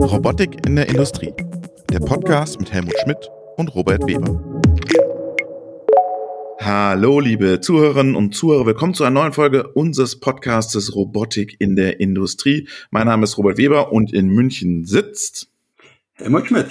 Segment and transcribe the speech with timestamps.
[0.00, 1.34] Robotik in der Industrie.
[1.92, 4.42] Der Podcast mit Helmut Schmidt und Robert Weber.
[6.60, 8.64] Hallo, liebe Zuhörerinnen und Zuhörer.
[8.64, 12.66] Willkommen zu einer neuen Folge unseres Podcastes Robotik in der Industrie.
[12.90, 15.50] Mein Name ist Robert Weber und in München sitzt
[16.14, 16.68] Helmut Schmidt.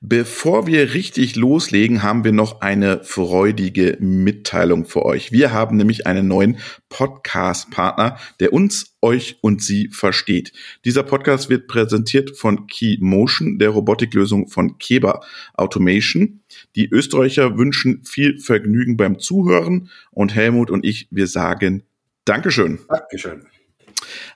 [0.00, 5.32] Bevor wir richtig loslegen, haben wir noch eine freudige Mitteilung für euch.
[5.32, 6.58] Wir haben nämlich einen neuen
[6.88, 10.52] Podcast-Partner, der uns, euch und Sie versteht.
[10.84, 15.20] Dieser Podcast wird präsentiert von Key Motion, der Robotiklösung von Keber
[15.54, 16.40] Automation.
[16.74, 21.84] Die Österreicher wünschen viel Vergnügen beim Zuhören und Helmut und ich, wir sagen
[22.24, 22.80] Dankeschön.
[22.88, 23.46] Dankeschön.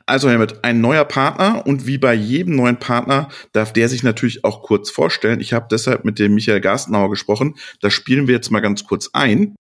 [0.07, 4.45] Also Helmut, ein neuer Partner und wie bei jedem neuen Partner darf der sich natürlich
[4.45, 5.41] auch kurz vorstellen.
[5.41, 7.55] Ich habe deshalb mit dem Michael Garstenauer gesprochen.
[7.81, 9.55] Das spielen wir jetzt mal ganz kurz ein.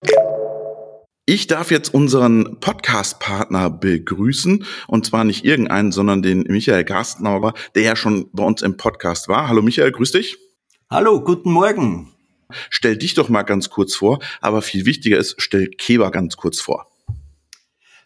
[1.24, 7.82] Ich darf jetzt unseren Podcast-Partner begrüßen und zwar nicht irgendeinen, sondern den Michael Garstenauer, der
[7.82, 9.48] ja schon bei uns im Podcast war.
[9.48, 10.36] Hallo Michael, grüß dich.
[10.90, 12.12] Hallo, guten Morgen.
[12.70, 16.60] Stell dich doch mal ganz kurz vor, aber viel wichtiger ist, stell Keber ganz kurz
[16.60, 16.91] vor.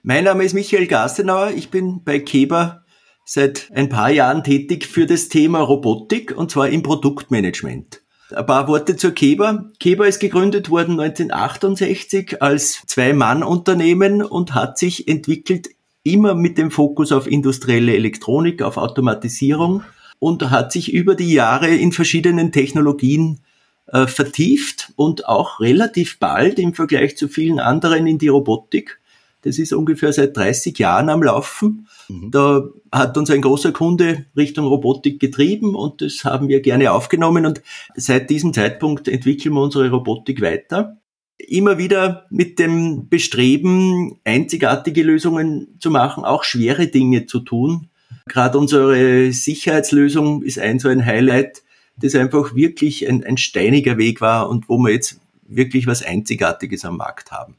[0.09, 1.51] Mein Name ist Michael Gastenauer.
[1.57, 2.85] Ich bin bei Keber
[3.25, 8.03] seit ein paar Jahren tätig für das Thema Robotik und zwar im Produktmanagement.
[8.33, 9.69] Ein paar Worte zur Keber.
[9.81, 15.71] Keber ist gegründet worden 1968 als Zwei-Mann-Unternehmen und hat sich entwickelt
[16.05, 19.83] immer mit dem Fokus auf industrielle Elektronik, auf Automatisierung
[20.21, 23.41] und hat sich über die Jahre in verschiedenen Technologien
[23.89, 29.01] äh, vertieft und auch relativ bald im Vergleich zu vielen anderen in die Robotik.
[29.47, 31.87] Das ist ungefähr seit 30 Jahren am Laufen.
[32.09, 32.33] Mhm.
[32.33, 37.47] Da hat uns ein großer Kunde Richtung Robotik getrieben und das haben wir gerne aufgenommen
[37.47, 37.63] und
[37.95, 40.97] seit diesem Zeitpunkt entwickeln wir unsere Robotik weiter.
[41.39, 47.89] Immer wieder mit dem Bestreben, einzigartige Lösungen zu machen, auch schwere Dinge zu tun.
[48.27, 51.63] Gerade unsere Sicherheitslösung ist ein so ein Highlight,
[51.99, 56.85] das einfach wirklich ein, ein steiniger Weg war und wo wir jetzt wirklich was Einzigartiges
[56.85, 57.55] am Markt haben.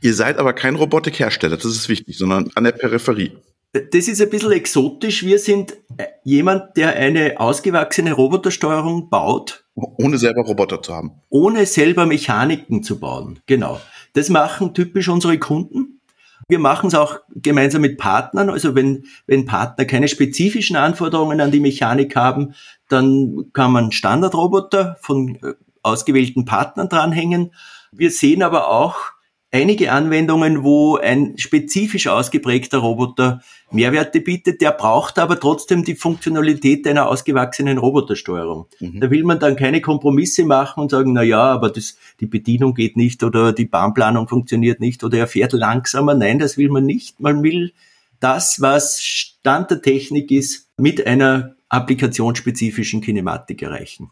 [0.00, 3.32] Ihr seid aber kein Robotikhersteller, das ist wichtig, sondern an der Peripherie.
[3.72, 5.24] Das ist ein bisschen exotisch.
[5.24, 9.64] Wir sind äh, jemand, der eine ausgewachsene Robotersteuerung baut.
[9.74, 11.12] Ohne selber Roboter zu haben.
[11.30, 13.40] Ohne selber Mechaniken zu bauen.
[13.46, 13.80] Genau.
[14.12, 16.00] Das machen typisch unsere Kunden.
[16.48, 18.50] Wir machen es auch gemeinsam mit Partnern.
[18.50, 22.54] Also wenn, wenn Partner keine spezifischen Anforderungen an die Mechanik haben,
[22.90, 27.54] dann kann man Standardroboter von äh, ausgewählten Partnern dranhängen.
[27.90, 29.11] Wir sehen aber auch,
[29.52, 36.86] einige Anwendungen, wo ein spezifisch ausgeprägter Roboter Mehrwerte bietet, der braucht aber trotzdem die Funktionalität
[36.86, 38.66] einer ausgewachsenen Robotersteuerung.
[38.80, 39.00] Mhm.
[39.00, 42.74] Da will man dann keine Kompromisse machen und sagen, na ja, aber das, die Bedienung
[42.74, 46.14] geht nicht oder die Bahnplanung funktioniert nicht oder er fährt langsamer.
[46.14, 47.20] Nein, das will man nicht.
[47.20, 47.72] Man will
[48.20, 54.10] das, was Stand der Technik ist, mit einer applikationsspezifischen Kinematik erreichen.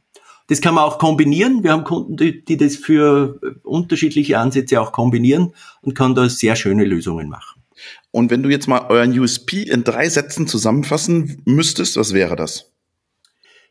[0.51, 1.63] Das kann man auch kombinieren.
[1.63, 6.57] Wir haben Kunden, die, die das für unterschiedliche Ansätze auch kombinieren und kann da sehr
[6.57, 7.63] schöne Lösungen machen.
[8.11, 12.73] Und wenn du jetzt mal euren USP in drei Sätzen zusammenfassen müsstest, was wäre das?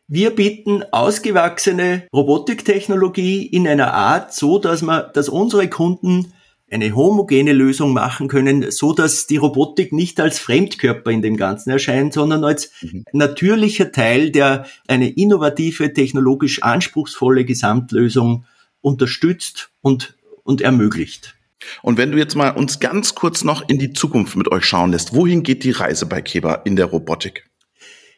[0.08, 6.32] Wir bieten ausgewachsene Robotiktechnologie in einer Art so, dass man, dass unsere Kunden
[6.72, 11.72] eine homogene Lösung machen können, so dass die Robotik nicht als Fremdkörper in dem Ganzen
[11.72, 13.06] erscheint, sondern als mhm.
[13.12, 18.46] natürlicher Teil, der eine innovative, technologisch anspruchsvolle Gesamtlösung
[18.82, 21.36] unterstützt und, und ermöglicht.
[21.82, 24.92] Und wenn du jetzt mal uns ganz kurz noch in die Zukunft mit euch schauen
[24.92, 27.50] lässt, wohin geht die Reise bei Keber in der Robotik?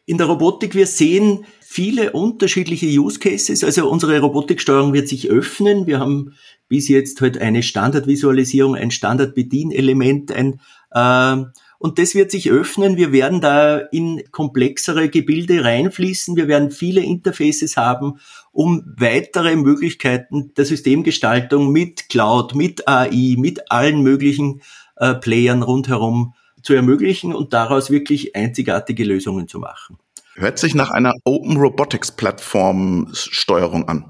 [0.06, 3.63] In der Robotik, wir sehen viele unterschiedliche Use Cases.
[3.63, 5.87] Also unsere Robotiksteuerung wird sich öffnen.
[5.87, 6.33] Wir haben
[6.67, 10.59] bis jetzt halt eine Standardvisualisierung, ein Standardbedienelement, ein
[10.91, 11.45] äh,
[11.79, 12.97] und das wird sich öffnen.
[12.97, 16.35] Wir werden da in komplexere Gebilde reinfließen.
[16.35, 18.19] Wir werden viele Interfaces haben,
[18.51, 24.61] um weitere Möglichkeiten der Systemgestaltung mit Cloud, mit AI, mit allen möglichen
[24.97, 26.33] äh, Playern rundherum
[26.63, 29.97] zu ermöglichen und daraus wirklich einzigartige Lösungen zu machen.
[30.35, 34.05] Hört sich nach einer Open Robotics Plattform Steuerung an.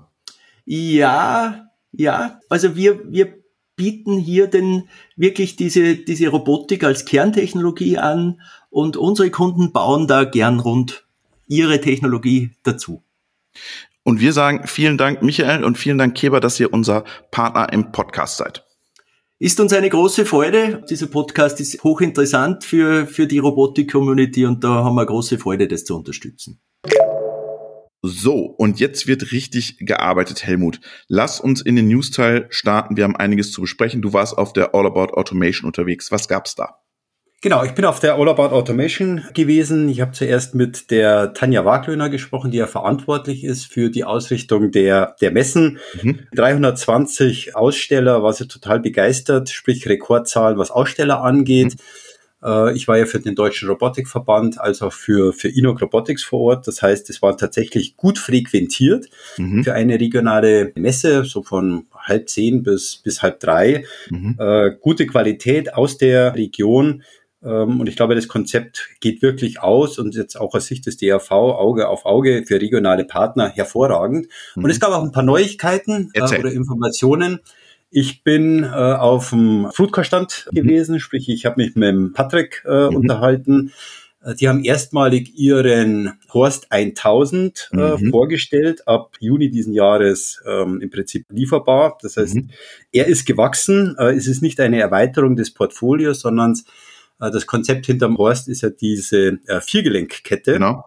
[0.66, 2.40] Ja, ja.
[2.50, 3.42] Also wir, wir
[3.76, 10.24] bieten hier denn wirklich diese, diese Robotik als Kerntechnologie an und unsere Kunden bauen da
[10.24, 11.06] gern rund
[11.48, 13.04] ihre Technologie dazu.
[14.04, 17.92] Und wir sagen vielen Dank, Michael, und vielen Dank, Keber, dass ihr unser Partner im
[17.92, 18.64] Podcast seid.
[19.42, 20.84] Ist uns eine große Freude.
[20.88, 25.84] Dieser Podcast ist hochinteressant für, für die Robotik-Community und da haben wir große Freude, das
[25.84, 26.62] zu unterstützen.
[28.04, 30.80] So, und jetzt wird richtig gearbeitet, Helmut.
[31.08, 32.98] Lass uns in den News-Teil starten.
[32.98, 34.04] Wir haben einiges zu besprechen.
[34.04, 36.12] Du warst auf der All About Automation unterwegs.
[36.12, 36.78] Was gab's da?
[37.44, 39.90] Genau, ich bin auf der All About Automation gewesen.
[39.90, 44.70] Ich habe zuerst mit der Tanja Waglöhner gesprochen, die ja verantwortlich ist für die Ausrichtung
[44.70, 45.80] der, der Messen.
[46.04, 46.20] Mhm.
[46.36, 51.74] 320 Aussteller, war sie total begeistert, sprich Rekordzahl, was Aussteller angeht.
[51.74, 52.48] Mhm.
[52.48, 56.42] Äh, ich war ja für den Deutschen Robotikverband, als auch für, für Inok Robotics vor
[56.42, 56.68] Ort.
[56.68, 59.08] Das heißt, es war tatsächlich gut frequentiert
[59.38, 59.64] mhm.
[59.64, 63.86] für eine regionale Messe, so von halb zehn bis, bis halb drei.
[64.12, 64.36] Mhm.
[64.40, 67.04] Äh, gute Qualität aus der Region
[67.42, 71.32] und ich glaube, das Konzept geht wirklich aus und jetzt auch aus Sicht des DAV
[71.32, 74.28] Auge auf Auge für regionale Partner hervorragend.
[74.56, 74.64] Mhm.
[74.64, 77.40] Und es gab auch ein paar Neuigkeiten äh, oder Informationen.
[77.90, 80.56] Ich bin äh, auf dem Foodcore-Stand mhm.
[80.56, 82.96] gewesen, sprich ich habe mich mit dem Patrick äh, mhm.
[82.96, 83.74] unterhalten.
[84.24, 88.12] Äh, die haben erstmalig ihren Horst 1000 äh, mhm.
[88.12, 91.98] vorgestellt, ab Juni diesen Jahres ähm, im Prinzip lieferbar.
[92.02, 92.50] Das heißt, mhm.
[92.92, 93.96] er ist gewachsen.
[93.98, 96.58] Äh, es ist nicht eine Erweiterung des Portfolios, sondern
[97.30, 100.54] das Konzept hinterm Horst ist ja diese äh, Viergelenkkette.
[100.54, 100.84] Genau.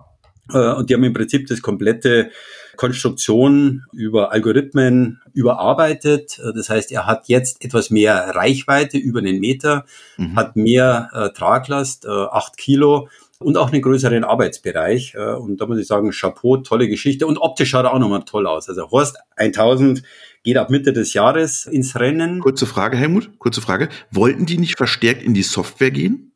[0.52, 2.30] Äh, und die haben im Prinzip das komplette
[2.76, 6.40] Konstruktion über Algorithmen überarbeitet.
[6.54, 9.84] Das heißt, er hat jetzt etwas mehr Reichweite über einen Meter,
[10.16, 10.36] mhm.
[10.36, 13.08] hat mehr äh, Traglast, äh, acht Kilo
[13.38, 15.14] und auch einen größeren Arbeitsbereich.
[15.14, 17.26] Äh, und da muss ich sagen, Chapeau, tolle Geschichte.
[17.26, 18.68] Und optisch schaut er auch nochmal toll aus.
[18.68, 20.02] Also Horst 1000
[20.44, 22.38] geht ab Mitte des Jahres ins Rennen.
[22.38, 23.88] Kurze Frage, Helmut, kurze Frage.
[24.10, 26.30] Wollten die nicht verstärkt in die Software gehen?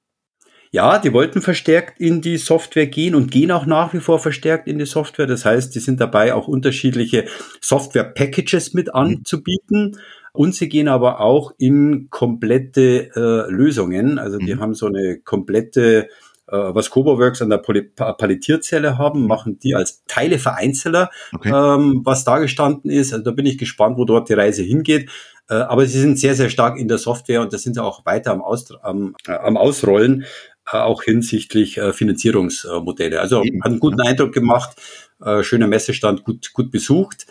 [0.71, 4.67] Ja, die wollten verstärkt in die Software gehen und gehen auch nach wie vor verstärkt
[4.67, 5.27] in die Software.
[5.27, 7.27] Das heißt, die sind dabei, auch unterschiedliche
[7.61, 9.99] Software-Packages mit anzubieten.
[10.33, 14.19] Und sie gehen aber auch in komplette äh, Lösungen.
[14.19, 14.61] Also die mhm.
[14.61, 16.09] haben so eine komplette
[16.51, 21.51] was CoboWorks an der Palettierzelle haben, machen die als Teilevereinzeller, okay.
[21.51, 23.13] ähm, was da gestanden ist.
[23.13, 25.11] Also da bin ich gespannt, wo dort die Reise hingeht.
[25.49, 28.05] Äh, aber sie sind sehr, sehr stark in der Software und da sind sie auch
[28.05, 30.25] weiter am, Aus, am, äh, am Ausrollen,
[30.71, 33.21] äh, auch hinsichtlich äh, Finanzierungsmodelle.
[33.21, 34.77] Also hat einen guten Eindruck gemacht,
[35.25, 37.27] äh, schöner Messestand, gut, gut besucht.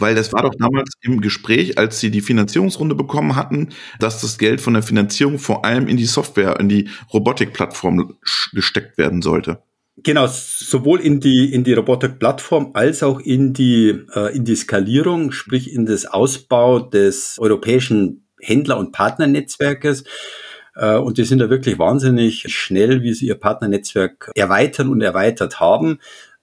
[0.00, 4.38] Weil das war doch damals im Gespräch, als sie die Finanzierungsrunde bekommen hatten, dass das
[4.38, 8.16] Geld von der Finanzierung vor allem in die Software, in die Robotikplattform
[8.52, 9.62] gesteckt werden sollte.
[10.04, 15.32] Genau, sowohl in die, in die Robotik-Plattform als auch in die, äh, in die Skalierung,
[15.32, 20.04] sprich in das Ausbau des europäischen Händler- und Partnernetzwerkes.
[20.76, 25.58] Äh, und die sind da wirklich wahnsinnig schnell, wie sie ihr Partnernetzwerk erweitern und erweitert
[25.58, 25.98] haben.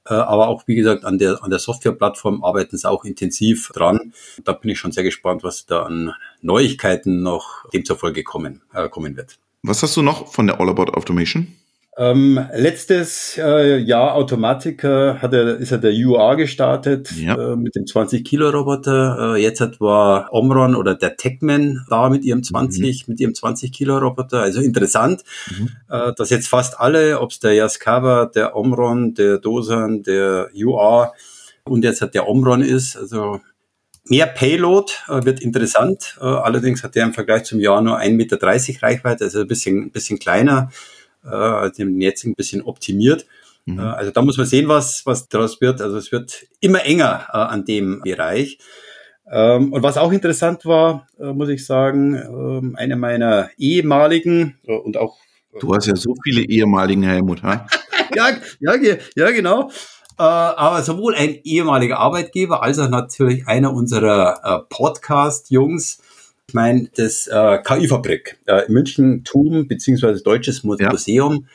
[0.08, 4.14] Äh, aber auch, wie gesagt, an der, an der Softwareplattform arbeiten sie auch intensiv dran.
[4.44, 9.18] Da bin ich schon sehr gespannt, was da an Neuigkeiten noch demzufolge kommen, äh, kommen
[9.18, 9.38] wird.
[9.64, 11.56] Was hast du noch von der All About Automation?
[11.98, 17.54] Ähm, letztes äh, Jahr Automatiker hat er, ist er der UR gestartet ja.
[17.54, 19.36] äh, mit dem 20 Kilo Roboter.
[19.36, 23.12] Äh, jetzt hat war Omron oder der Techman da mit ihrem 20 mhm.
[23.14, 24.42] mit ihrem 20 Kilo Roboter.
[24.42, 25.24] Also interessant,
[25.58, 25.70] mhm.
[25.90, 31.14] äh, dass jetzt fast alle, ob es der Yaskawa, der Omron, der Dosan, der UR
[31.64, 33.40] und jetzt hat der Omron ist, also
[34.08, 36.18] Mehr Payload äh, wird interessant.
[36.22, 39.86] Äh, allerdings hat der im Vergleich zum Jahr nur 1,30 Meter Reichweite, also ein bisschen,
[39.86, 40.70] ein bisschen kleiner
[41.26, 43.26] äh, also dem jetzigen ein bisschen optimiert.
[43.66, 43.80] Mhm.
[43.80, 45.82] Äh, also da muss man sehen, was, was daraus wird.
[45.82, 48.60] Also es wird immer enger äh, an dem Bereich.
[49.32, 54.76] Ähm, und was auch interessant war, äh, muss ich sagen, äh, eine meiner ehemaligen äh,
[54.76, 55.18] und auch
[55.60, 57.66] Du hast ja so viele ehemaligen Helmut, ha?
[58.16, 59.70] ja, ja, ja, genau.
[60.18, 66.02] Äh, aber sowohl ein ehemaliger Arbeitgeber als auch natürlich einer unserer äh, Podcast-Jungs,
[66.48, 71.48] ich meine, das äh, KI-Fabrik äh, in München, TUM, beziehungsweise Deutsches Museum,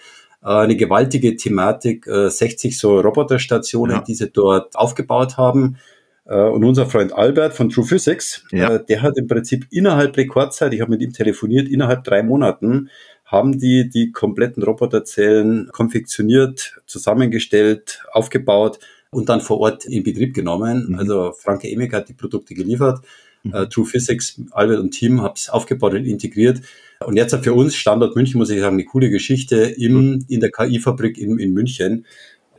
[0.43, 0.61] ja.
[0.61, 4.03] äh, eine gewaltige Thematik, äh, 60 so Roboterstationen, ja.
[4.03, 5.79] die sie dort aufgebaut haben.
[6.27, 8.75] Äh, und unser Freund Albert von True Physics, ja.
[8.75, 12.91] äh, der hat im Prinzip innerhalb Rekordzeit, ich habe mit ihm telefoniert, innerhalb drei Monaten
[13.25, 18.81] haben die die kompletten Roboterzellen konfektioniert, zusammengestellt, aufgebaut
[19.13, 20.89] und dann vor Ort in Betrieb genommen.
[20.89, 20.99] Mhm.
[20.99, 23.05] Also Franke Emek hat die Produkte geliefert
[23.43, 23.55] mhm.
[23.55, 26.61] äh, True Physics, Albert und Team, habe es aufgebaut und integriert.
[27.05, 30.25] Und jetzt für uns Standort München, muss ich sagen, eine coole Geschichte im, mhm.
[30.29, 32.07] in der KI-Fabrik in, in München.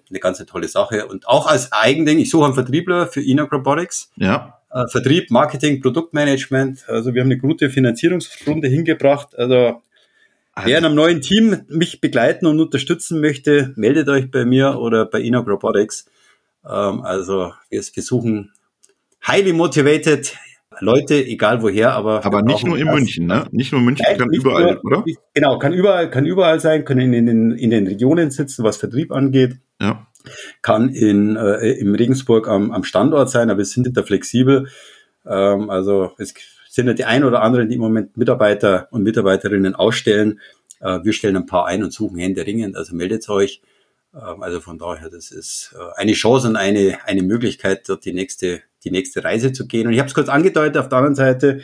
[0.10, 1.08] Eine ganz tolle Sache.
[1.08, 4.12] Und auch als Eigending, ich suche einen Vertriebler für Enoch Robotics.
[4.18, 4.60] Ja.
[4.72, 6.90] Äh, Vertrieb, Marketing, Produktmanagement.
[6.90, 9.38] Also wir haben eine gute Finanzierungsrunde hingebracht.
[9.38, 9.82] Also
[10.64, 15.06] Wer in einem neuen Team mich begleiten und unterstützen möchte, meldet euch bei mir oder
[15.06, 16.06] bei Enoch Robotics.
[16.66, 18.52] Ähm, also wir, wir suchen
[19.26, 20.36] highly motivated
[20.82, 22.26] Leute, egal woher, aber.
[22.26, 22.96] Aber nicht nur in das.
[22.96, 23.46] München, ne?
[23.52, 25.06] Nicht nur München, Nein, kann überall, nur, oder?
[25.34, 29.12] Genau, kann überall, kann überall sein, können in den, in den Regionen sitzen, was Vertrieb
[29.12, 29.58] angeht.
[29.80, 30.08] Ja.
[30.62, 34.68] Kann in, äh, im Regensburg am, am Standort sein, aber wir sind da flexibel.
[35.26, 36.34] Ähm, also es
[36.70, 40.40] sind ja die ein oder anderen, die im Moment Mitarbeiter und Mitarbeiterinnen ausstellen.
[40.80, 43.62] Äh, wir stellen ein paar ein und suchen Hände ringend, also meldet euch.
[44.14, 48.14] Ähm, also von daher, das ist äh, eine Chance und eine, eine Möglichkeit, dort die
[48.14, 49.88] nächste, die nächste Reise zu gehen.
[49.88, 51.62] Und ich habe es kurz angedeutet, auf der anderen Seite,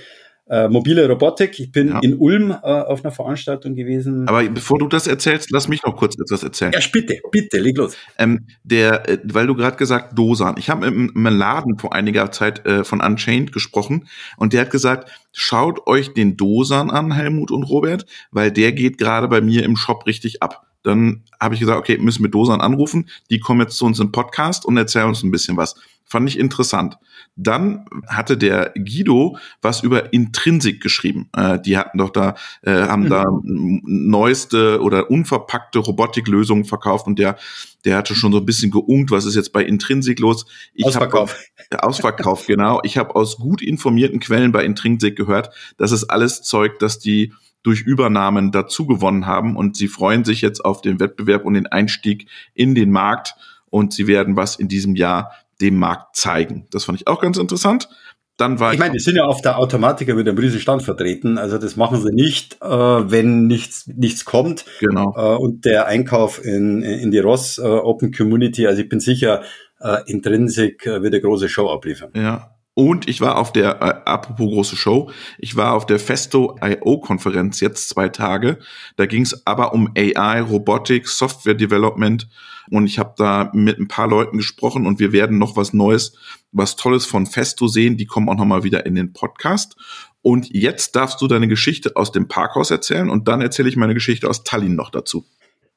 [0.50, 1.60] äh, mobile Robotik.
[1.60, 2.00] Ich bin ja.
[2.02, 4.28] in Ulm äh, auf einer Veranstaltung gewesen.
[4.28, 6.72] Aber bevor du das erzählst, lass mich noch kurz etwas erzählen.
[6.72, 7.98] Ja, bitte, bitte, leg los.
[8.18, 10.56] Ähm, der, äh, weil du gerade gesagt Dosan.
[10.58, 14.08] Ich habe im, im Laden vor einiger Zeit äh, von Unchained gesprochen
[14.38, 18.98] und der hat gesagt, schaut euch den Dosan an, Helmut und Robert, weil der geht
[18.98, 20.67] gerade bei mir im Shop richtig ab.
[20.88, 23.10] Dann habe ich gesagt, okay, müssen wir Dosan anrufen.
[23.30, 25.76] Die kommen jetzt zu uns im Podcast und erzählen uns ein bisschen was.
[26.06, 26.98] Fand ich interessant.
[27.36, 31.30] Dann hatte der Guido was über Intrinsik geschrieben.
[31.36, 33.10] Äh, die hatten doch da, äh, haben mhm.
[33.10, 37.38] da neueste oder unverpackte Robotiklösungen verkauft und der,
[37.84, 40.46] der hatte schon so ein bisschen geungt, was ist jetzt bei Intrinsik los?
[40.74, 41.36] Ich Ausverkauf.
[41.72, 42.80] Hab, Ausverkauf, genau.
[42.84, 47.34] Ich habe aus gut informierten Quellen bei Intrinsik gehört, das ist alles Zeug, dass die
[47.64, 51.68] durch Übernahmen dazu gewonnen haben und sie freuen sich jetzt auf den Wettbewerb und den
[51.68, 53.36] Einstieg in den Markt
[53.70, 56.68] und sie werden was in diesem Jahr dem Markt zeigen.
[56.72, 57.90] Das fand ich auch ganz interessant.
[58.38, 60.84] Dann war ich, ich meine, die sind ja auf der Automatiker mit einem riesen Stand
[60.84, 61.40] vertreten.
[61.40, 64.66] Also das machen sie nicht, äh, wenn nichts, nichts kommt.
[64.80, 65.16] Genau.
[65.18, 69.42] Äh, und der Einkauf in, in die Ross äh, Open Community, also ich bin sicher,
[69.80, 72.12] äh, Intrinsic äh, wird eine große Show abliefern.
[72.16, 72.57] Ja.
[72.78, 77.00] Und ich war auf der, äh, apropos große Show, ich war auf der Festo I.O.
[77.00, 78.60] Konferenz jetzt zwei Tage.
[78.98, 82.30] Da ging es aber um AI, Robotik, Software Development
[82.70, 86.14] und ich habe da mit ein paar Leuten gesprochen und wir werden noch was Neues,
[86.52, 87.98] was Tolles von Festo sehen.
[87.98, 89.76] Die kommen auch nochmal wieder in den Podcast.
[90.22, 93.96] Und jetzt darfst du deine Geschichte aus dem Parkhaus erzählen und dann erzähle ich meine
[93.96, 95.26] Geschichte aus Tallinn noch dazu.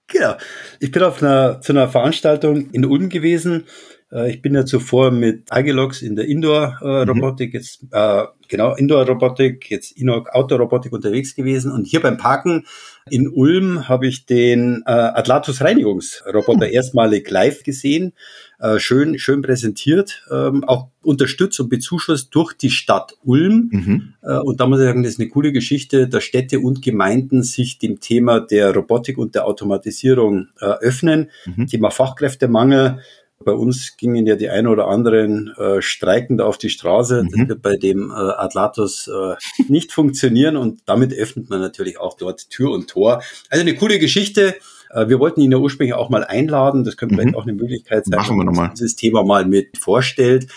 [0.08, 0.34] Genau.
[0.80, 3.64] Ich bin auf einer, zu einer Veranstaltung in Ulm gewesen.
[4.12, 7.58] Äh, ich bin ja zuvor mit Agilox in der Indoor-Robotik, mhm.
[7.58, 11.72] jetzt äh, genau Indoor-Robotik, jetzt Outdoor-Robotik unterwegs gewesen.
[11.72, 12.64] Und hier beim Parken
[13.08, 16.72] in Ulm habe ich den äh, Atlatus Reinigungsroboter mhm.
[16.72, 18.12] erstmalig live gesehen.
[18.58, 23.70] Äh, schön, schön präsentiert, ähm, auch unterstützt und bezuschusst durch die Stadt Ulm.
[23.72, 24.14] Mhm.
[24.22, 27.42] Äh, und da muss ich sagen, das ist eine coole Geschichte, dass Städte und Gemeinden
[27.42, 31.30] sich dem Thema der Robotik und der Automatisierung äh, öffnen.
[31.46, 31.68] Mhm.
[31.68, 33.00] Thema Fachkräftemangel
[33.44, 37.22] bei uns gingen ja die ein oder anderen äh, streikend auf die Straße.
[37.22, 37.28] Mhm.
[37.30, 39.34] Das wird bei dem äh, Atlatus äh,
[39.68, 43.22] nicht funktionieren und damit öffnet man natürlich auch dort Tür und Tor.
[43.48, 44.56] Also eine coole Geschichte.
[44.90, 46.84] Äh, wir wollten ihn ja ursprünglich auch mal einladen.
[46.84, 47.20] Das könnte mhm.
[47.20, 48.72] vielleicht auch eine Möglichkeit sein, Machen wir nochmal.
[48.74, 50.48] dieses Thema mal mit vorstellt.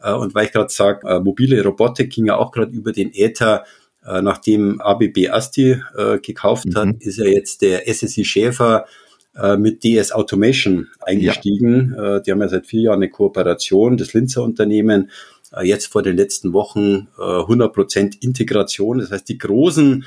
[0.00, 3.14] Äh, und weil ich gerade sage, äh, mobile Robotik ging ja auch gerade über den
[3.14, 3.64] Äther.
[4.06, 6.74] Äh, nachdem ABB Asti äh, gekauft mhm.
[6.74, 8.84] hat, ist ja jetzt der SSI Schäfer
[9.40, 11.94] äh, mit DS Automation eingestiegen.
[11.96, 12.16] Ja.
[12.16, 15.10] Äh, die haben ja seit vier Jahren eine Kooperation, das Linzer Unternehmen.
[15.52, 18.98] Äh, jetzt vor den letzten Wochen 100% Integration.
[18.98, 20.04] Das heißt, die großen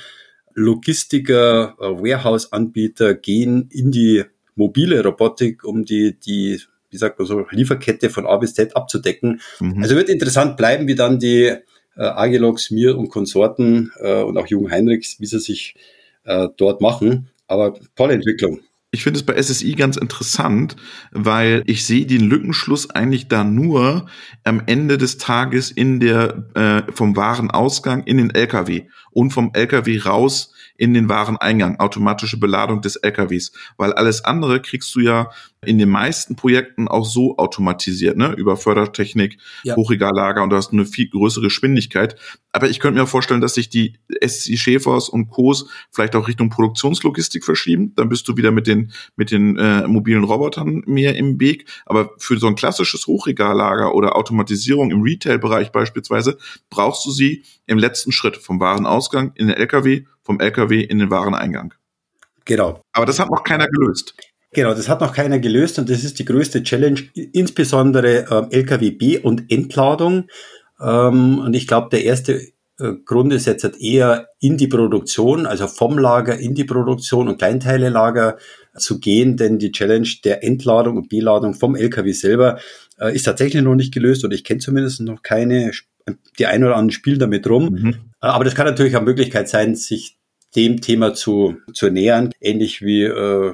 [0.55, 4.23] Logistiker, Warehouse-Anbieter gehen in die
[4.55, 6.59] mobile Robotik, um die, die,
[6.89, 9.41] wie sagt man so, Lieferkette von A bis Z abzudecken.
[9.59, 9.81] Mhm.
[9.81, 11.61] Also wird interessant bleiben, wie dann die äh,
[11.95, 15.75] Agilox, Mir und Konsorten äh, und auch Jung Heinrichs, wie sie sich
[16.25, 17.29] äh, dort machen.
[17.47, 18.61] Aber tolle Entwicklung.
[18.91, 20.75] Ich finde es bei SSI ganz interessant,
[21.11, 24.07] weil ich sehe den Lückenschluss eigentlich da nur
[24.43, 29.99] am Ende des Tages in der äh, vom Warenausgang in den LKW und vom LKW
[29.99, 35.29] raus in den Wareneingang, automatische Beladung des LKWs, weil alles andere kriegst du ja
[35.65, 38.33] in den meisten Projekten auch so automatisiert, ne?
[38.37, 39.75] über Fördertechnik, ja.
[39.75, 42.15] Hochregallager und du hast eine viel größere Geschwindigkeit.
[42.53, 46.49] Aber ich könnte mir vorstellen, dass sich die SC Schäfers und Co's vielleicht auch Richtung
[46.49, 47.93] Produktionslogistik verschieben.
[47.95, 51.65] Dann bist du wieder mit den, mit den äh, mobilen Robotern mehr im Weg.
[51.85, 56.37] Aber für so ein klassisches Hochregallager oder Automatisierung im Retail-Bereich beispielsweise
[56.69, 61.09] brauchst du sie im letzten Schritt vom Warenausgang in den LKW, vom LKW in den
[61.09, 61.73] Wareneingang.
[62.45, 62.83] Genau.
[62.93, 64.13] Aber das hat noch keiner gelöst.
[64.51, 69.17] Genau, das hat noch keiner gelöst und das ist die größte Challenge, insbesondere ähm, LKW-B
[69.17, 70.25] und Entladung.
[70.79, 72.41] Ähm, und ich glaube, der erste
[72.79, 77.27] äh, Grund ist jetzt halt eher in die Produktion, also vom Lager in die Produktion
[77.27, 78.37] und Kleinteile-Lager
[78.77, 82.59] zu gehen, denn die Challenge der Entladung und Beladung vom LKW selber
[82.99, 85.71] äh, ist tatsächlich noch nicht gelöst und ich kenne zumindest noch keine,
[86.37, 87.69] die ein oder anderen spielen damit rum.
[87.71, 87.95] Mhm.
[88.19, 90.18] Aber das kann natürlich eine Möglichkeit sein, sich
[90.55, 93.53] dem Thema zu, zu nähern, ähnlich wie äh,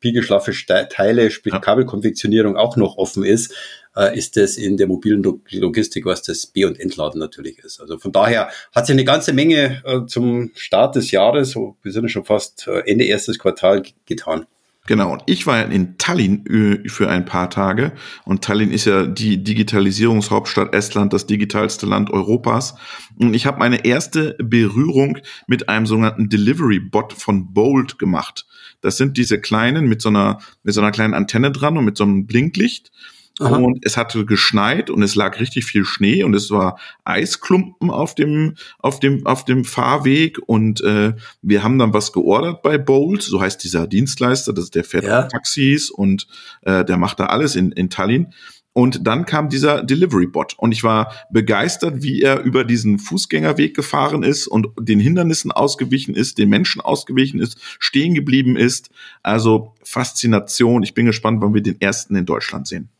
[0.00, 0.52] piegelschlaffe
[0.88, 1.58] Teile, sprich ja.
[1.60, 3.54] Kabelkonfektionierung auch noch offen ist,
[3.96, 7.80] äh, ist es in der mobilen Logistik, was das B- und Entladen natürlich ist.
[7.80, 11.92] Also von daher hat sich eine ganze Menge äh, zum Start des Jahres, so wir
[11.92, 14.46] sind ja schon fast äh, Ende erstes Quartal getan.
[14.86, 17.92] Genau, und ich war in Tallinn äh, für ein paar Tage
[18.24, 22.76] und Tallinn ist ja die Digitalisierungshauptstadt Estland, das digitalste Land Europas.
[23.16, 28.46] Und ich habe meine erste Berührung mit einem sogenannten Delivery Bot von Bolt gemacht.
[28.80, 31.96] Das sind diese kleinen mit so einer mit so einer kleinen Antenne dran und mit
[31.96, 32.92] so einem Blinklicht.
[33.38, 33.56] Aha.
[33.56, 38.14] Und es hatte geschneit und es lag richtig viel Schnee und es war Eisklumpen auf
[38.14, 40.38] dem, auf dem, auf dem Fahrweg.
[40.46, 41.12] Und äh,
[41.42, 45.04] wir haben dann was geordert bei Bolt, so heißt dieser Dienstleister, das ist der fährt
[45.04, 45.24] ja.
[45.24, 46.26] Taxis und
[46.62, 48.32] äh, der macht da alles in, in Tallinn.
[48.72, 54.22] Und dann kam dieser Delivery-Bot und ich war begeistert, wie er über diesen Fußgängerweg gefahren
[54.22, 58.90] ist und den Hindernissen ausgewichen ist, den Menschen ausgewichen ist, stehen geblieben ist.
[59.22, 60.82] Also Faszination.
[60.82, 62.90] Ich bin gespannt, wann wir den ersten in Deutschland sehen.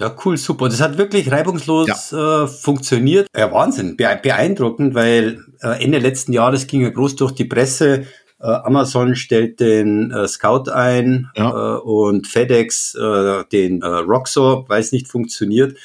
[0.00, 0.70] Ja, cool, super.
[0.70, 2.44] Das hat wirklich reibungslos ja.
[2.44, 3.26] äh, funktioniert.
[3.36, 8.06] Ja, Wahnsinn, beeindruckend, weil äh, Ende letzten Jahres ging ja groß durch die Presse.
[8.40, 11.76] Äh, Amazon stellt den äh, Scout ein ja.
[11.76, 15.76] äh, und FedEx äh, den äh, Roxo, weil es nicht funktioniert.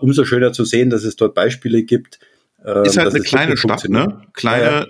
[0.00, 2.18] Umso schöner zu sehen, dass es dort Beispiele gibt.
[2.64, 4.22] Äh, Ist halt eine kleine Stadt, ne?
[4.32, 4.88] Kleine,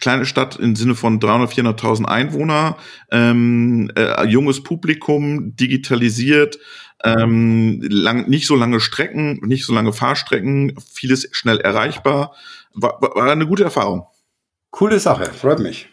[0.00, 2.76] kleine Stadt im Sinne von 300, 400.000 Einwohner,
[3.10, 6.58] ähm, äh, junges Publikum, digitalisiert,
[7.04, 12.34] ähm, lang, nicht so lange Strecken, nicht so lange Fahrstrecken, vieles schnell erreichbar.
[12.74, 14.06] War, war eine gute Erfahrung.
[14.70, 15.88] Coole Sache, freut mich.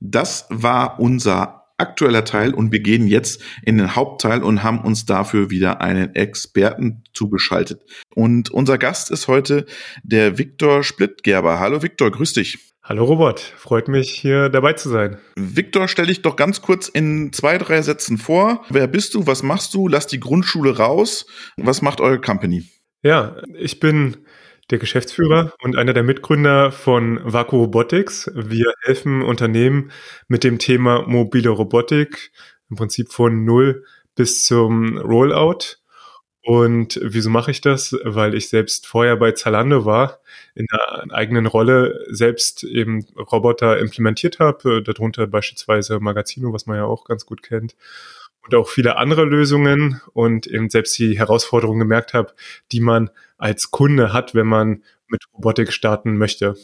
[0.00, 5.06] Das war unser aktueller Teil und wir gehen jetzt in den Hauptteil und haben uns
[5.06, 7.82] dafür wieder einen Experten zugeschaltet.
[8.14, 9.66] Und unser Gast ist heute
[10.02, 11.58] der Viktor Splittgerber.
[11.58, 12.58] Hallo Viktor, grüß dich.
[12.82, 15.16] Hallo Robert, freut mich hier dabei zu sein.
[15.36, 18.62] Viktor, stell dich doch ganz kurz in zwei, drei Sätzen vor.
[18.68, 19.26] Wer bist du?
[19.26, 19.88] Was machst du?
[19.88, 21.26] Lass die Grundschule raus.
[21.56, 22.64] Was macht eure Company?
[23.02, 24.18] Ja, ich bin
[24.70, 28.30] der Geschäftsführer und einer der Mitgründer von Vaku Robotics.
[28.34, 29.90] Wir helfen Unternehmen
[30.28, 32.32] mit dem Thema mobile Robotik
[32.70, 35.76] im Prinzip von null bis zum Rollout.
[36.46, 37.96] Und wieso mache ich das?
[38.04, 40.20] Weil ich selbst vorher bei Zalando war,
[40.54, 46.84] in einer eigenen Rolle selbst eben Roboter implementiert habe, darunter beispielsweise Magazino, was man ja
[46.84, 47.76] auch ganz gut kennt,
[48.44, 52.34] und auch viele andere Lösungen und eben selbst die Herausforderungen gemerkt habe,
[52.72, 56.54] die man als Kunde hat, wenn man mit Robotik starten möchte.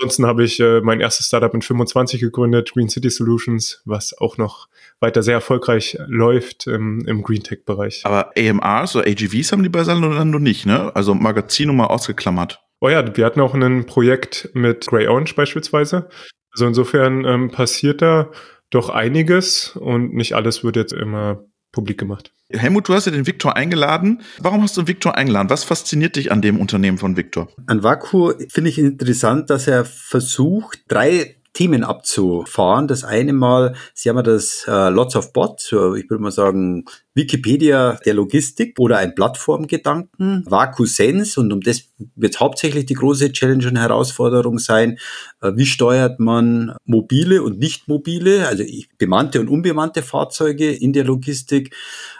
[0.00, 4.36] Ansonsten habe ich äh, mein erstes Startup in 25 gegründet, Green City Solutions, was auch
[4.36, 4.68] noch
[5.00, 8.02] weiter sehr erfolgreich läuft ähm, im Green Tech Bereich.
[8.04, 10.94] Aber AMRs oder AGVs haben die bei Salando nicht, ne?
[10.94, 12.62] Also Magazino mal ausgeklammert.
[12.80, 16.08] Oh ja, wir hatten auch ein Projekt mit Grey Orange beispielsweise.
[16.52, 18.30] Also insofern ähm, passiert da
[18.70, 22.32] doch einiges und nicht alles wird jetzt immer publik gemacht.
[22.50, 24.22] Helmut, du hast ja den Viktor eingeladen.
[24.40, 25.50] Warum hast du den Viktor eingeladen?
[25.50, 27.48] Was fasziniert dich an dem Unternehmen von Viktor?
[27.66, 32.88] An Vaku finde ich interessant, dass er versucht, drei Themen abzufahren.
[32.88, 35.72] Das eine Mal, Sie haben ja das äh, Lots of Bots, ich
[36.08, 36.84] würde mal sagen
[37.18, 40.46] Wikipedia der Logistik oder ein Plattformgedanken,
[40.84, 44.98] Sense und um das wird hauptsächlich die große Challenge und Herausforderung sein,
[45.42, 48.62] äh, wie steuert man mobile und nicht mobile, also
[48.98, 51.74] bemannte und unbemannte Fahrzeuge in der Logistik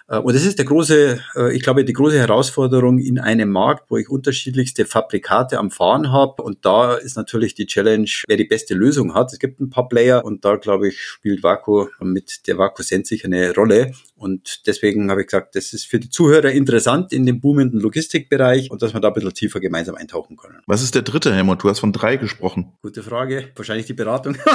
[0.09, 3.91] äh, und das ist der große, äh, ich glaube, die große Herausforderung in einem Markt,
[3.91, 6.43] wo ich unterschiedlichste Fabrikate am Fahren habe.
[6.43, 9.33] Und da ist natürlich die Challenge, wer die beste Lösung hat.
[9.33, 13.09] Es gibt ein paar Player und da, glaube ich, spielt Vaku mit der Vaku Sense
[13.09, 13.93] sicher eine Rolle.
[14.17, 18.71] Und deswegen habe ich gesagt, das ist für die Zuhörer interessant in dem boomenden Logistikbereich
[18.71, 20.59] und dass wir da ein bisschen tiefer gemeinsam eintauchen können.
[20.67, 21.63] Was ist der dritte, Helmut?
[21.63, 22.73] Du hast von drei gesprochen.
[22.83, 23.49] Gute Frage.
[23.57, 24.37] Wahrscheinlich die Beratung.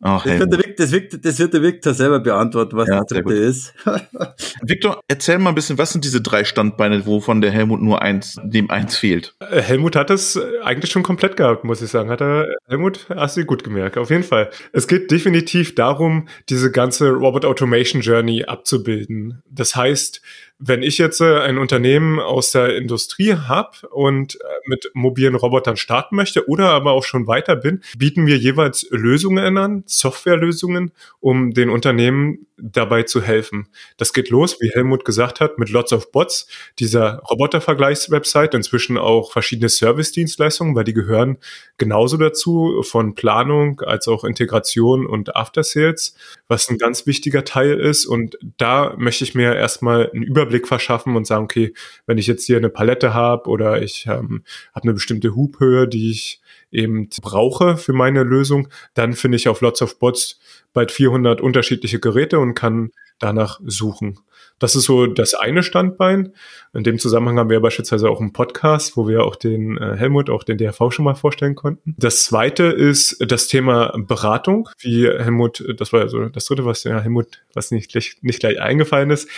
[0.00, 3.06] Ach, das, wird der, das, wird, das, wird der Victor selber beantworten, was ja, das
[3.06, 3.74] dritte ist.
[4.62, 8.36] Victor, erzähl mal ein bisschen, was sind diese drei Standbeine, wovon der Helmut nur eins,
[8.42, 9.34] dem eins fehlt?
[9.40, 12.10] Äh, Helmut hat es eigentlich schon komplett gehabt, muss ich sagen.
[12.10, 14.50] Hat er, Helmut, hast du gut gemerkt, auf jeden Fall.
[14.72, 19.42] Es geht definitiv darum, diese ganze Robot Automation Journey abzubilden.
[19.50, 20.22] Das heißt,
[20.58, 25.76] wenn ich jetzt äh, ein Unternehmen aus der Industrie habe und äh, mit mobilen Robotern
[25.76, 31.52] starten möchte oder aber auch schon weiter bin, bieten wir jeweils Lösungen an, Softwarelösungen, um
[31.52, 33.68] den Unternehmen dabei zu helfen.
[33.96, 39.32] Das geht los, wie Helmut gesagt hat, mit Lots of Bots, dieser Robotervergleichswebsite, inzwischen auch
[39.32, 41.38] verschiedene Service-Dienstleistungen, weil die gehören
[41.76, 46.14] genauso dazu, von Planung als auch Integration und After Sales,
[46.48, 48.06] was ein ganz wichtiger Teil ist.
[48.06, 51.74] Und da möchte ich mir erstmal einen Überblick Überblick verschaffen und sagen, okay,
[52.06, 54.42] wenn ich jetzt hier eine Palette habe oder ich ähm,
[54.74, 59.60] habe eine bestimmte Hubhöhe, die ich eben brauche für meine Lösung, dann finde ich auf
[59.60, 60.38] Lots of Bots
[60.72, 64.18] bald 400 unterschiedliche Geräte und kann danach suchen.
[64.58, 66.32] Das ist so das eine Standbein.
[66.74, 70.30] In dem Zusammenhang haben wir beispielsweise auch einen Podcast, wo wir auch den äh, Helmut,
[70.30, 71.94] auch den DRV schon mal vorstellen konnten.
[71.96, 77.00] Das zweite ist das Thema Beratung, wie Helmut, das war also das dritte, was ja
[77.00, 79.28] Helmut, was nicht, nicht gleich eingefallen ist.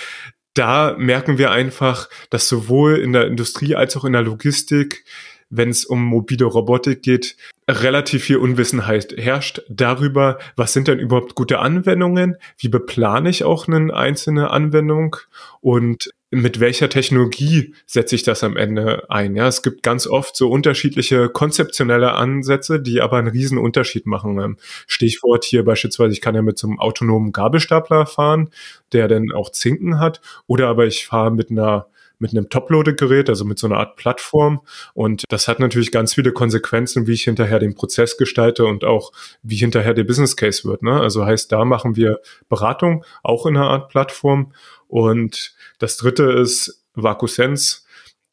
[0.54, 5.04] Da merken wir einfach, dass sowohl in der Industrie als auch in der Logistik
[5.50, 7.36] wenn es um mobile Robotik geht,
[7.68, 13.68] relativ viel Unwissenheit herrscht darüber, was sind denn überhaupt gute Anwendungen, wie beplane ich auch
[13.68, 15.16] eine einzelne Anwendung
[15.60, 19.34] und mit welcher Technologie setze ich das am Ende ein?
[19.34, 24.40] Ja, es gibt ganz oft so unterschiedliche konzeptionelle Ansätze, die aber einen riesen Unterschied machen.
[24.40, 28.50] Ähm, Stichwort hier beispielsweise, ich kann ja mit so einem autonomen Gabelstapler fahren,
[28.92, 31.86] der dann auch Zinken hat, oder aber ich fahre mit einer
[32.20, 34.60] mit einem Top-Loaded-Gerät, also mit so einer Art Plattform.
[34.92, 39.12] Und das hat natürlich ganz viele Konsequenzen, wie ich hinterher den Prozess gestalte und auch
[39.42, 40.82] wie hinterher der Business Case wird.
[40.82, 41.00] Ne?
[41.00, 44.52] Also heißt, da machen wir Beratung, auch in einer Art Plattform.
[44.90, 47.82] Und das dritte ist VacuSense.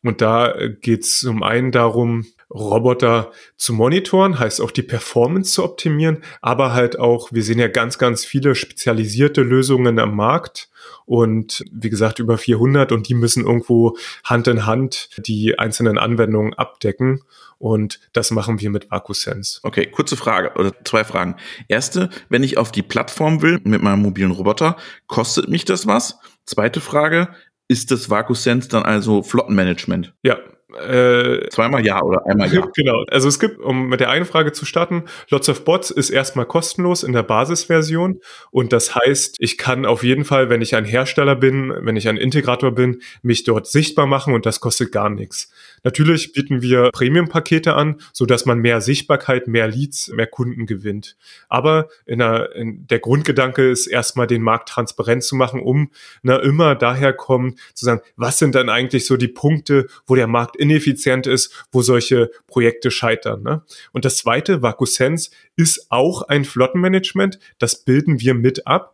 [0.03, 5.63] Und da geht es zum einen darum, Roboter zu monitoren, heißt auch die Performance zu
[5.63, 10.69] optimieren, aber halt auch, wir sehen ja ganz, ganz viele spezialisierte Lösungen am Markt
[11.05, 16.53] und wie gesagt über 400 und die müssen irgendwo Hand in Hand die einzelnen Anwendungen
[16.53, 17.21] abdecken
[17.59, 19.59] und das machen wir mit VacuSense.
[19.63, 21.35] Okay, kurze Frage oder zwei Fragen.
[21.67, 26.19] Erste, wenn ich auf die Plattform will mit meinem mobilen Roboter, kostet mich das was?
[26.45, 27.29] Zweite Frage,
[27.67, 30.13] ist das VacuSense dann also Flottenmanagement?
[30.23, 30.37] Ja,
[30.75, 32.67] äh, Zweimal ja oder einmal ja.
[32.75, 33.03] Genau.
[33.09, 36.45] Also es gibt, um mit der einen Frage zu starten, Lots of Bots ist erstmal
[36.45, 38.19] kostenlos in der Basisversion
[38.51, 42.09] und das heißt, ich kann auf jeden Fall, wenn ich ein Hersteller bin, wenn ich
[42.09, 45.51] ein Integrator bin, mich dort sichtbar machen und das kostet gar nichts.
[45.83, 51.15] Natürlich bieten wir Premium-Pakete an, so dass man mehr Sichtbarkeit, mehr Leads, mehr Kunden gewinnt.
[51.47, 55.91] Aber in der, in der Grundgedanke ist erstmal den Markt transparent zu machen, um
[56.23, 60.27] na, immer daher kommen zu sagen, was sind dann eigentlich so die Punkte, wo der
[60.27, 63.43] Markt ineffizient ist, wo solche Projekte scheitern.
[63.43, 63.63] Ne?
[63.91, 67.39] Und das zweite, VacuSense, ist auch ein Flottenmanagement.
[67.59, 68.93] Das bilden wir mit ab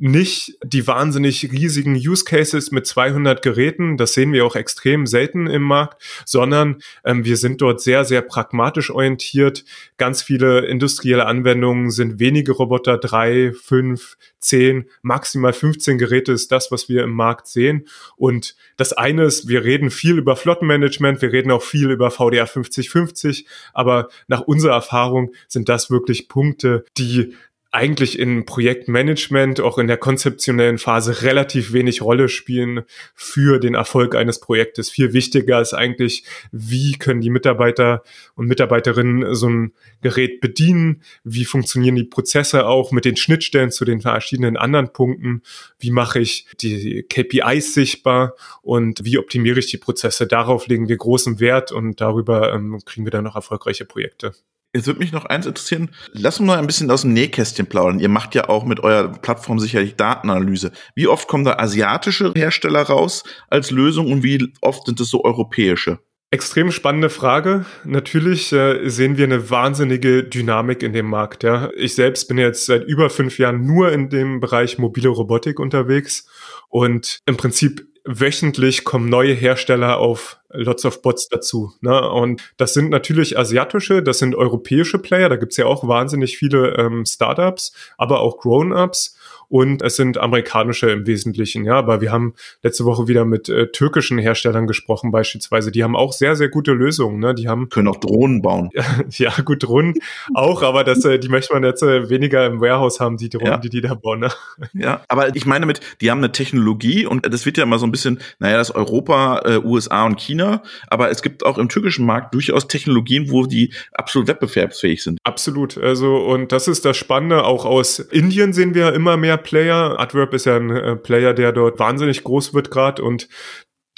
[0.00, 5.46] nicht die wahnsinnig riesigen Use Cases mit 200 Geräten, das sehen wir auch extrem selten
[5.46, 9.64] im Markt, sondern ähm, wir sind dort sehr, sehr pragmatisch orientiert.
[9.98, 16.72] Ganz viele industrielle Anwendungen sind wenige Roboter, drei, fünf, zehn, maximal 15 Geräte ist das,
[16.72, 17.86] was wir im Markt sehen.
[18.16, 22.46] Und das eine ist, wir reden viel über Flottenmanagement, wir reden auch viel über VDA
[22.46, 27.34] 5050, aber nach unserer Erfahrung sind das wirklich Punkte, die
[27.72, 32.82] eigentlich in Projektmanagement, auch in der konzeptionellen Phase relativ wenig Rolle spielen
[33.14, 34.90] für den Erfolg eines Projektes.
[34.90, 38.02] Viel wichtiger ist eigentlich, wie können die Mitarbeiter
[38.34, 41.02] und Mitarbeiterinnen so ein Gerät bedienen?
[41.22, 45.42] Wie funktionieren die Prozesse auch mit den Schnittstellen zu den verschiedenen anderen Punkten?
[45.78, 50.26] Wie mache ich die KPIs sichtbar und wie optimiere ich die Prozesse?
[50.26, 54.32] Darauf legen wir großen Wert und darüber ähm, kriegen wir dann noch erfolgreiche Projekte.
[54.72, 55.90] Jetzt würde mich noch eins interessieren.
[56.12, 57.98] Lass uns mal ein bisschen aus dem Nähkästchen plaudern.
[57.98, 60.70] Ihr macht ja auch mit eurer Plattform sicherlich Datenanalyse.
[60.94, 65.24] Wie oft kommen da asiatische Hersteller raus als Lösung und wie oft sind es so
[65.24, 65.98] europäische?
[66.32, 67.64] Extrem spannende Frage.
[67.84, 71.42] Natürlich äh, sehen wir eine wahnsinnige Dynamik in dem Markt.
[71.42, 71.70] Ja.
[71.76, 76.28] Ich selbst bin jetzt seit über fünf Jahren nur in dem Bereich mobile Robotik unterwegs
[76.68, 81.72] und im Prinzip wöchentlich kommen neue Hersteller auf Lots of Bots dazu.
[81.80, 82.08] Ne?
[82.10, 86.76] Und das sind natürlich asiatische, das sind europäische Player, da gibt's ja auch wahnsinnig viele
[86.76, 89.16] ähm, Startups, aber auch Grown-ups
[89.50, 91.74] und es sind amerikanische im Wesentlichen, ja.
[91.74, 95.72] Aber wir haben letzte Woche wieder mit äh, türkischen Herstellern gesprochen, beispielsweise.
[95.72, 97.34] Die haben auch sehr, sehr gute Lösungen, ne?
[97.34, 97.68] Die haben.
[97.68, 98.70] Können auch Drohnen bauen.
[99.10, 99.94] ja, gut, Drohnen
[100.34, 103.46] auch, aber das, äh, die möchte man jetzt äh, weniger im Warehouse haben, die Drohnen,
[103.46, 103.58] ja.
[103.58, 104.30] die die da bauen, ne?
[104.72, 107.86] Ja, aber ich meine mit, die haben eine Technologie und das wird ja immer so
[107.86, 112.06] ein bisschen, naja, das Europa, äh, USA und China, aber es gibt auch im türkischen
[112.06, 115.18] Markt durchaus Technologien, wo die absolut wettbewerbsfähig sind.
[115.24, 115.76] Absolut.
[115.76, 117.44] Also, und das ist das Spannende.
[117.44, 119.98] Auch aus Indien sehen wir immer mehr Player.
[119.98, 123.28] Adverb ist ja ein äh, Player, der dort wahnsinnig groß wird gerade und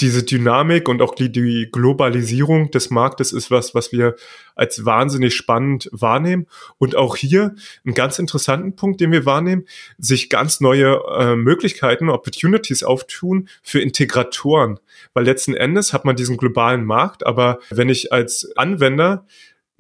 [0.03, 4.17] diese Dynamik und auch die, die, Globalisierung des Marktes ist was, was wir
[4.57, 6.47] als wahnsinnig spannend wahrnehmen.
[6.79, 9.65] Und auch hier einen ganz interessanten Punkt, den wir wahrnehmen,
[9.99, 14.81] sich ganz neue äh, Möglichkeiten, Opportunities auftun für Integratoren.
[15.15, 19.25] Weil letzten Endes hat man diesen globalen Markt, aber wenn ich als Anwender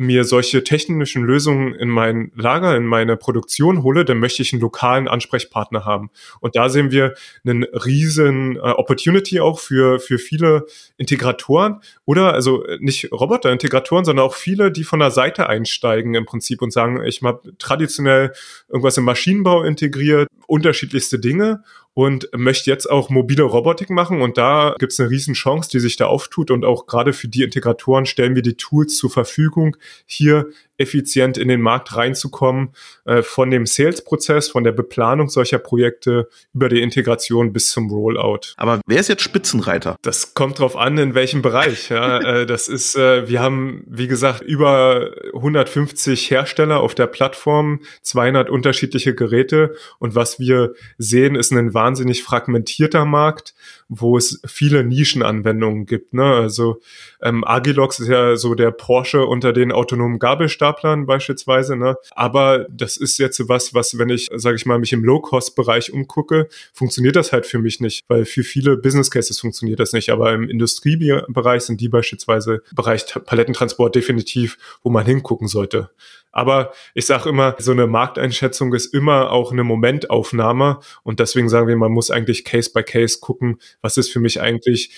[0.02, 4.60] mir solche technischen Lösungen in mein Lager, in meine Produktion hole, dann möchte ich einen
[4.60, 6.10] lokalen Ansprechpartner haben.
[6.40, 12.64] Und da sehen wir einen riesen äh, Opportunity auch für, für viele Integratoren oder also
[12.80, 17.22] nicht Roboter-Integratoren, sondern auch viele, die von der Seite einsteigen im Prinzip und sagen, ich
[17.22, 18.32] habe traditionell
[18.68, 24.74] irgendwas im Maschinenbau integriert, unterschiedlichste Dinge und möchte jetzt auch mobile Robotik machen und da
[24.78, 25.34] gibt es eine riesen
[25.68, 29.10] die sich da auftut und auch gerade für die Integratoren stellen wir die Tools zur
[29.10, 32.70] Verfügung, hier effizient in den Markt reinzukommen,
[33.04, 38.54] äh, von dem Sales-Prozess, von der Beplanung solcher Projekte über die Integration bis zum Rollout.
[38.56, 39.96] Aber wer ist jetzt Spitzenreiter?
[40.02, 41.90] Das kommt drauf an, in welchem Bereich.
[41.90, 47.80] Ja, äh, das ist, äh, wir haben, wie gesagt, über 150 Hersteller auf der Plattform,
[48.02, 53.54] 200 unterschiedliche Geräte und was wir sehen, ist ein wahnsinnig fragmentierter Markt,
[53.88, 56.14] wo es viele Nischenanwendungen gibt.
[56.14, 56.24] Ne?
[56.24, 56.80] Also
[57.20, 60.18] ähm, Agilox ist ja so der Porsche unter den autonomen
[60.62, 61.76] Gabelstaplern beispielsweise.
[61.76, 61.96] Ne?
[62.12, 66.48] Aber das ist jetzt was, was, wenn ich, sage ich mal, mich im Low-Cost-Bereich umgucke,
[66.72, 70.10] funktioniert das halt für mich nicht, weil für viele Business Cases funktioniert das nicht.
[70.10, 75.90] Aber im Industriebereich sind die beispielsweise Bereich Palettentransport definitiv, wo man hingucken sollte.
[76.30, 81.68] Aber ich sage immer, so eine Markteinschätzung ist immer auch eine Momentaufnahme und deswegen sagen
[81.68, 84.92] wir, man muss eigentlich Case by Case gucken, was ist für mich eigentlich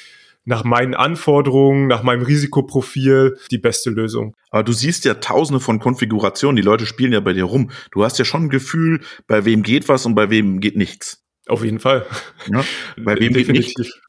[0.44, 4.36] nach meinen Anforderungen, nach meinem Risikoprofil die beste Lösung.
[4.50, 7.70] Aber du siehst ja tausende von Konfigurationen, die Leute spielen ja bei dir rum.
[7.92, 11.24] Du hast ja schon ein Gefühl, bei wem geht was und bei wem geht nichts.
[11.46, 12.06] Auf jeden Fall.
[12.46, 12.64] Ja,
[12.96, 13.74] bei wem Definitiv.
[13.74, 14.00] geht nicht?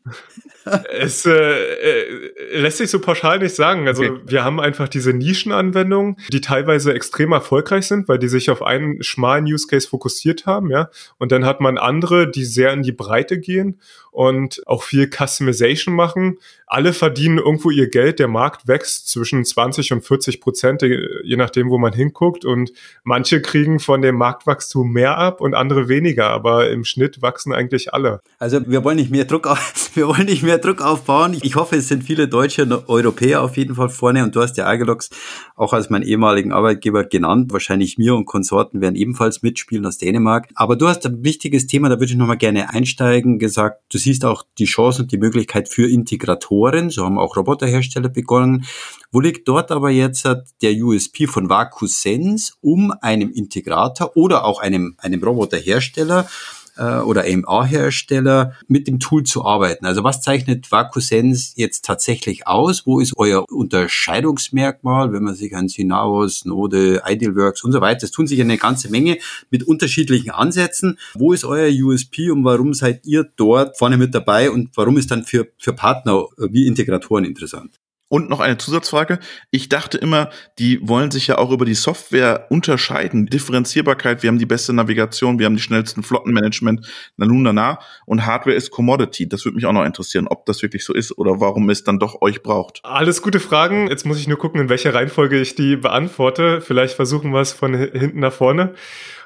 [0.97, 3.87] es äh, äh, lässt sich so pauschal nicht sagen.
[3.87, 4.21] Also okay.
[4.25, 9.03] wir haben einfach diese Nischenanwendungen, die teilweise extrem erfolgreich sind, weil die sich auf einen
[9.03, 10.89] schmalen Use Case fokussiert haben, ja.
[11.17, 13.79] Und dann hat man andere, die sehr in die Breite gehen
[14.15, 16.37] und auch viel Customization machen.
[16.67, 18.17] Alle verdienen irgendwo ihr Geld.
[18.17, 22.45] Der Markt wächst zwischen 20 und 40 Prozent, je nachdem, wo man hinguckt.
[22.45, 22.71] Und
[23.03, 26.29] manche kriegen von dem Marktwachstum mehr ab und andere weniger.
[26.29, 28.21] Aber im Schnitt wachsen eigentlich alle.
[28.39, 31.37] Also wir wollen nicht mehr Druck, auf, wir wollen nicht mehr Druck aufbauen.
[31.41, 34.23] Ich hoffe, es sind viele Deutsche und Europäer auf jeden Fall vorne.
[34.23, 35.09] Und du hast ja Agelox
[35.57, 37.51] auch als meinen ehemaligen Arbeitgeber genannt.
[37.51, 40.47] Wahrscheinlich mir und Konsorten werden ebenfalls mitspielen aus Dänemark.
[40.55, 44.23] Aber du hast ein wichtiges Thema, da würde ich nochmal gerne einsteigen, gesagt, du siehst
[44.23, 46.89] auch die Chance und die Möglichkeit für Integratoren.
[46.89, 48.65] So haben auch Roboterhersteller begonnen.
[49.11, 50.25] Wo liegt dort aber jetzt
[50.61, 56.27] der USP von VacuSense, um einem Integrator oder auch einem, einem Roboterhersteller
[56.77, 59.85] äh, oder AMA-Hersteller mit dem Tool zu arbeiten.
[59.85, 62.85] Also was zeichnet VacuSense jetzt tatsächlich aus?
[62.85, 68.11] Wo ist euer Unterscheidungsmerkmal, wenn man sich an Synaos, Node, Idealworks und so weiter, es
[68.11, 69.17] tun sich eine ganze Menge
[69.49, 70.97] mit unterschiedlichen Ansätzen.
[71.13, 75.11] Wo ist euer USP und warum seid ihr dort vorne mit dabei und warum ist
[75.11, 77.79] dann für, für Partner wie Integratoren interessant?
[78.07, 79.19] Und noch eine Zusatzfrage.
[79.49, 83.25] Ich dachte immer, die wollen sich ja auch über die Software unterscheiden.
[83.25, 86.85] Differenzierbarkeit, wir haben die beste Navigation, wir haben die schnellsten Flottenmanagement,
[87.17, 87.79] na nun, na, na.
[88.05, 89.27] Und Hardware ist Commodity.
[89.27, 91.97] Das würde mich auch noch interessieren, ob das wirklich so ist oder warum es dann
[91.97, 92.81] doch euch braucht.
[92.83, 93.87] Alles gute Fragen.
[93.87, 96.61] Jetzt muss ich nur gucken, in welcher Reihenfolge ich die beantworte.
[96.61, 98.75] Vielleicht versuchen wir es von hinten nach vorne.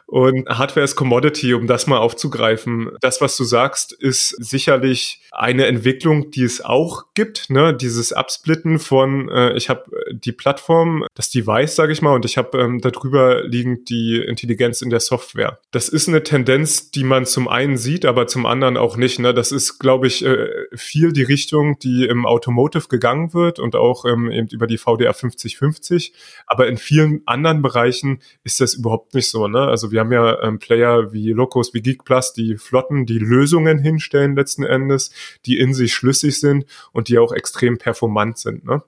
[0.09, 2.89] Und Hardware ist Commodity, um das mal aufzugreifen.
[2.99, 7.51] Das, was du sagst, ist sicherlich eine Entwicklung, die es auch gibt.
[7.51, 7.75] Ne?
[7.75, 12.39] Dieses Absplitten von, äh, ich habe die Plattform, das Device, sage ich mal, und ich
[12.39, 15.59] habe ähm, darüber liegend die Intelligenz in der Software.
[15.69, 19.19] Das ist eine Tendenz, die man zum einen sieht, aber zum anderen auch nicht.
[19.19, 19.35] Ne?
[19.35, 24.05] Das ist, glaube ich, äh, viel die Richtung, die im Automotive gegangen wird und auch
[24.05, 26.13] ähm, eben über die VDA 5050.
[26.47, 29.47] Aber in vielen anderen Bereichen ist das überhaupt nicht so.
[29.47, 29.59] Ne?
[29.59, 33.79] Also wir wir haben ja ähm, Player wie Locos, wie Geekplus, die Flotten, die Lösungen
[33.79, 35.11] hinstellen letzten Endes,
[35.45, 38.63] die in sich schlüssig sind und die auch extrem performant sind.
[38.63, 38.81] Ne?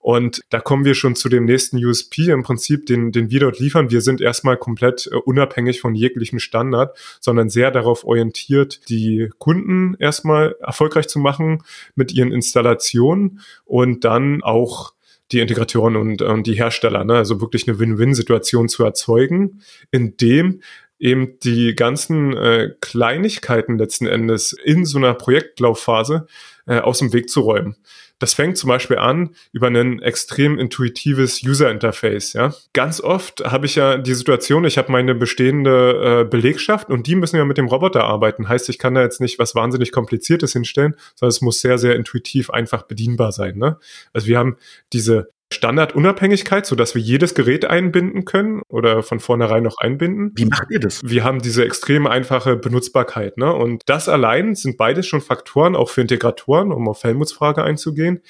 [0.00, 3.58] Und da kommen wir schon zu dem nächsten USP im Prinzip, den, den wir dort
[3.58, 3.90] liefern.
[3.90, 9.96] Wir sind erstmal komplett äh, unabhängig von jeglichem Standard, sondern sehr darauf orientiert, die Kunden
[9.98, 11.62] erstmal erfolgreich zu machen
[11.94, 14.92] mit ihren Installationen und dann auch
[15.32, 17.14] die Integratoren und, und die Hersteller, ne?
[17.14, 20.60] also wirklich eine Win-Win-Situation zu erzeugen, indem
[20.98, 26.26] eben die ganzen äh, Kleinigkeiten letzten Endes in so einer Projektlaufphase
[26.66, 27.76] äh, aus dem Weg zu räumen.
[28.20, 32.34] Das fängt zum Beispiel an über ein extrem intuitives User Interface.
[32.34, 32.54] Ja?
[32.72, 37.16] Ganz oft habe ich ja die Situation, ich habe meine bestehende äh, Belegschaft und die
[37.16, 38.48] müssen ja mit dem Roboter arbeiten.
[38.48, 41.96] Heißt, ich kann da jetzt nicht was wahnsinnig Kompliziertes hinstellen, sondern es muss sehr, sehr
[41.96, 43.56] intuitiv einfach bedienbar sein.
[43.56, 43.78] Ne?
[44.12, 44.58] Also wir haben
[44.92, 50.32] diese Standardunabhängigkeit, so dass wir jedes Gerät einbinden können oder von vornherein noch einbinden.
[50.34, 51.02] Wie macht ihr das?
[51.04, 53.52] Wir haben diese extrem einfache Benutzbarkeit, ne?
[53.52, 58.22] Und das allein sind beides schon Faktoren, auch für Integratoren, um auf Helmuts Frage einzugehen,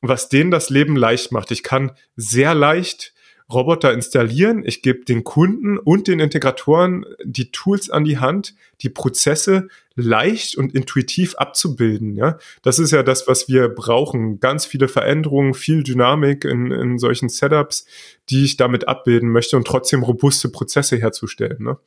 [0.00, 1.50] was denen das Leben leicht macht.
[1.50, 3.14] Ich kann sehr leicht
[3.52, 8.88] Roboter installieren, ich gebe den Kunden und den Integratoren die Tools an die Hand, die
[8.88, 12.16] Prozesse leicht und intuitiv abzubilden.
[12.16, 14.40] Ja, das ist ja das, was wir brauchen.
[14.40, 17.86] Ganz viele Veränderungen, viel Dynamik in, in solchen Setups,
[18.30, 21.62] die ich damit abbilden möchte und trotzdem robuste Prozesse herzustellen.
[21.62, 21.78] Ne?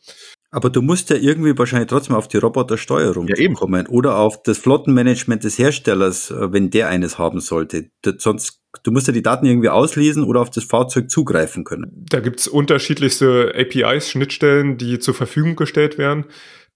[0.52, 3.54] Aber du musst ja irgendwie wahrscheinlich trotzdem auf die Robotersteuerung ja, eben.
[3.54, 7.92] kommen oder auf das Flottenmanagement des Herstellers, äh, wenn der eines haben sollte.
[8.18, 12.06] Sonst, du musst ja die Daten irgendwie auslesen oder auf das Fahrzeug zugreifen können.
[12.10, 16.26] Da gibt's unterschiedlichste APIs, Schnittstellen, die zur Verfügung gestellt werden.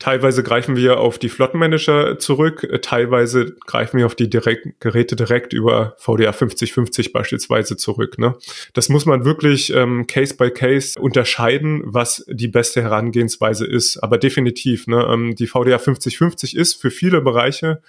[0.04, 5.16] Teilweise greifen wir auf die Flottenmanager zurück, äh, teilweise greifen wir auf die direkt, Geräte
[5.16, 8.18] direkt über VDA 5050 beispielsweise zurück.
[8.20, 8.36] Ne?
[8.74, 13.96] Das muss man wirklich ähm, Case by Case unterscheiden, was die beste Herangehensweise ist.
[14.00, 17.82] Aber definitiv, ne, ähm, die VDA 5050 ist für viele Bereiche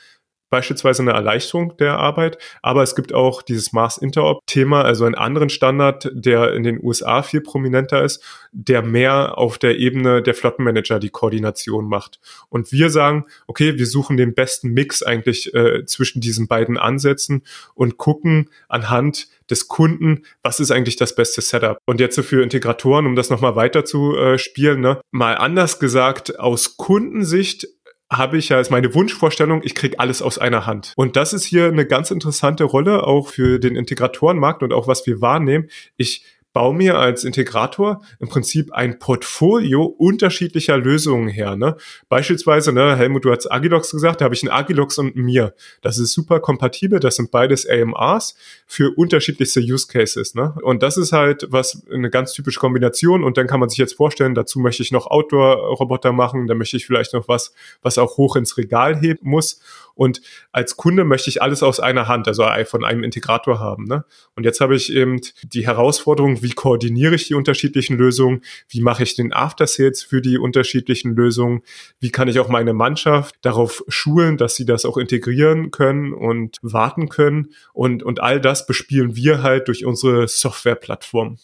[0.54, 5.48] beispielsweise eine Erleichterung der Arbeit, aber es gibt auch dieses Mars Interop-Thema, also einen anderen
[5.48, 11.00] Standard, der in den USA viel prominenter ist, der mehr auf der Ebene der Flottenmanager
[11.00, 12.20] die Koordination macht.
[12.50, 17.42] Und wir sagen, okay, wir suchen den besten Mix eigentlich äh, zwischen diesen beiden Ansätzen
[17.74, 21.78] und gucken anhand des Kunden, was ist eigentlich das beste Setup?
[21.84, 25.00] Und jetzt für Integratoren, um das nochmal weiter zu äh, spielen, ne?
[25.10, 27.66] mal anders gesagt, aus Kundensicht
[28.12, 30.92] habe ich ja als meine Wunschvorstellung, ich kriege alles aus einer Hand.
[30.96, 35.06] Und das ist hier eine ganz interessante Rolle auch für den Integratorenmarkt und auch was
[35.06, 35.68] wir wahrnehmen.
[35.96, 41.56] Ich baue mir als Integrator im Prinzip ein Portfolio unterschiedlicher Lösungen her.
[41.56, 41.76] Ne?
[42.08, 45.52] Beispielsweise, ne, Helmut, du hast Agilox gesagt, da habe ich ein Agilox und mir.
[45.82, 48.36] Das ist super kompatibel, das sind beides AMRs
[48.66, 50.36] für unterschiedlichste Use Cases.
[50.36, 50.54] Ne?
[50.62, 53.24] Und das ist halt was eine ganz typische Kombination.
[53.24, 56.76] Und dann kann man sich jetzt vorstellen, dazu möchte ich noch Outdoor-Roboter machen, da möchte
[56.76, 59.60] ich vielleicht noch was, was auch hoch ins Regal heben muss.
[59.94, 63.84] Und als Kunde möchte ich alles aus einer Hand, also von einem Integrator haben.
[63.84, 64.04] Ne?
[64.34, 68.42] Und jetzt habe ich eben die Herausforderung, wie koordiniere ich die unterschiedlichen Lösungen?
[68.68, 71.62] Wie mache ich den After Sales für die unterschiedlichen Lösungen?
[71.98, 76.58] Wie kann ich auch meine Mannschaft darauf schulen, dass sie das auch integrieren können und
[76.62, 77.48] warten können?
[77.72, 81.38] Und, und all das bespielen wir halt durch unsere Softwareplattform.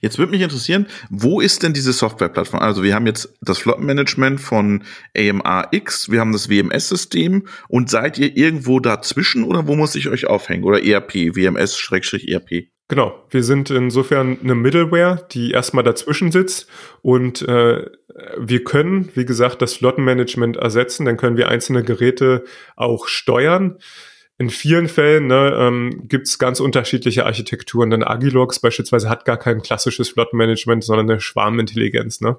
[0.00, 2.60] Jetzt würde mich interessieren, wo ist denn diese Softwareplattform?
[2.60, 4.84] Also wir haben jetzt das Flottenmanagement von
[5.16, 10.26] AMRX, wir haben das WMS-System und seid ihr irgendwo dazwischen oder wo muss ich euch
[10.26, 10.64] aufhängen?
[10.64, 12.73] Oder ERP, WMS-ERP?
[12.88, 16.68] Genau, wir sind insofern eine Middleware, die erstmal dazwischen sitzt
[17.00, 17.86] und äh,
[18.38, 22.44] wir können, wie gesagt, das Flottenmanagement ersetzen, dann können wir einzelne Geräte
[22.76, 23.78] auch steuern
[24.36, 27.90] in vielen Fällen ne, ähm, gibt es ganz unterschiedliche Architekturen.
[27.90, 32.20] Denn Agilox beispielsweise hat gar kein klassisches Flottenmanagement, sondern eine Schwarmintelligenz.
[32.20, 32.36] Ne?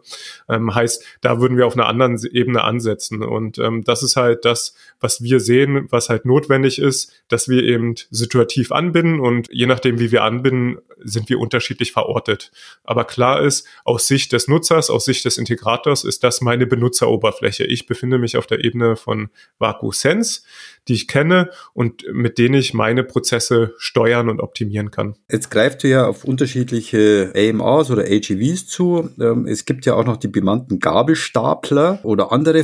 [0.50, 3.24] Ähm, heißt, da würden wir auf einer anderen Ebene ansetzen.
[3.24, 7.64] Und ähm, das ist halt das, was wir sehen, was halt notwendig ist, dass wir
[7.64, 12.52] eben situativ anbinden und je nachdem, wie wir anbinden, sind wir unterschiedlich verortet.
[12.84, 17.64] Aber klar ist, aus Sicht des Nutzers, aus Sicht des Integrators ist das meine Benutzeroberfläche.
[17.64, 19.30] Ich befinde mich auf der Ebene von
[19.60, 20.42] Vaku Sense
[20.88, 25.16] die ich kenne und mit denen ich meine Prozesse steuern und optimieren kann.
[25.30, 29.10] Jetzt greift du ja auf unterschiedliche AMRs oder AGVs zu.
[29.20, 32.64] Ähm, es gibt ja auch noch die bemannten Gabelstapler oder andere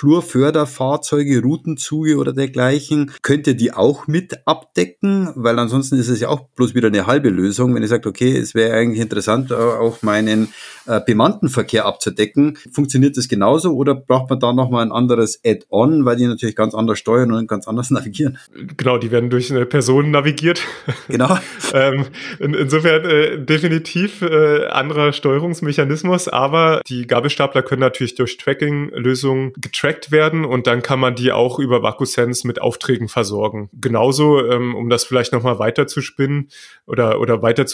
[0.00, 5.28] Flurförderfahrzeuge, Routenzüge oder dergleichen, könnt ihr die auch mit abdecken?
[5.34, 8.34] Weil ansonsten ist es ja auch bloß wieder eine halbe Lösung, wenn ihr sagt, okay,
[8.34, 10.54] es wäre eigentlich interessant, äh, auch meinen
[10.86, 12.56] äh, bemannten Verkehr abzudecken.
[12.72, 16.74] Funktioniert das genauso oder braucht man da nochmal ein anderes Add-on, weil die natürlich ganz
[16.74, 18.38] anders steuern und ganz anders navigieren?
[18.78, 20.62] Genau, die werden durch eine Person navigiert.
[21.08, 21.38] Genau.
[21.74, 22.06] ähm,
[22.38, 29.89] in, insofern äh, definitiv äh, anderer Steuerungsmechanismus, aber die Gabelstapler können natürlich durch Tracking-Lösungen getrackt
[29.90, 33.68] getrackt werden und dann kann man die auch über VacuSense mit Aufträgen versorgen.
[33.72, 36.48] Genauso, ähm, um das vielleicht nochmal weiter zu spinnen
[36.86, 37.66] oder, oder weiter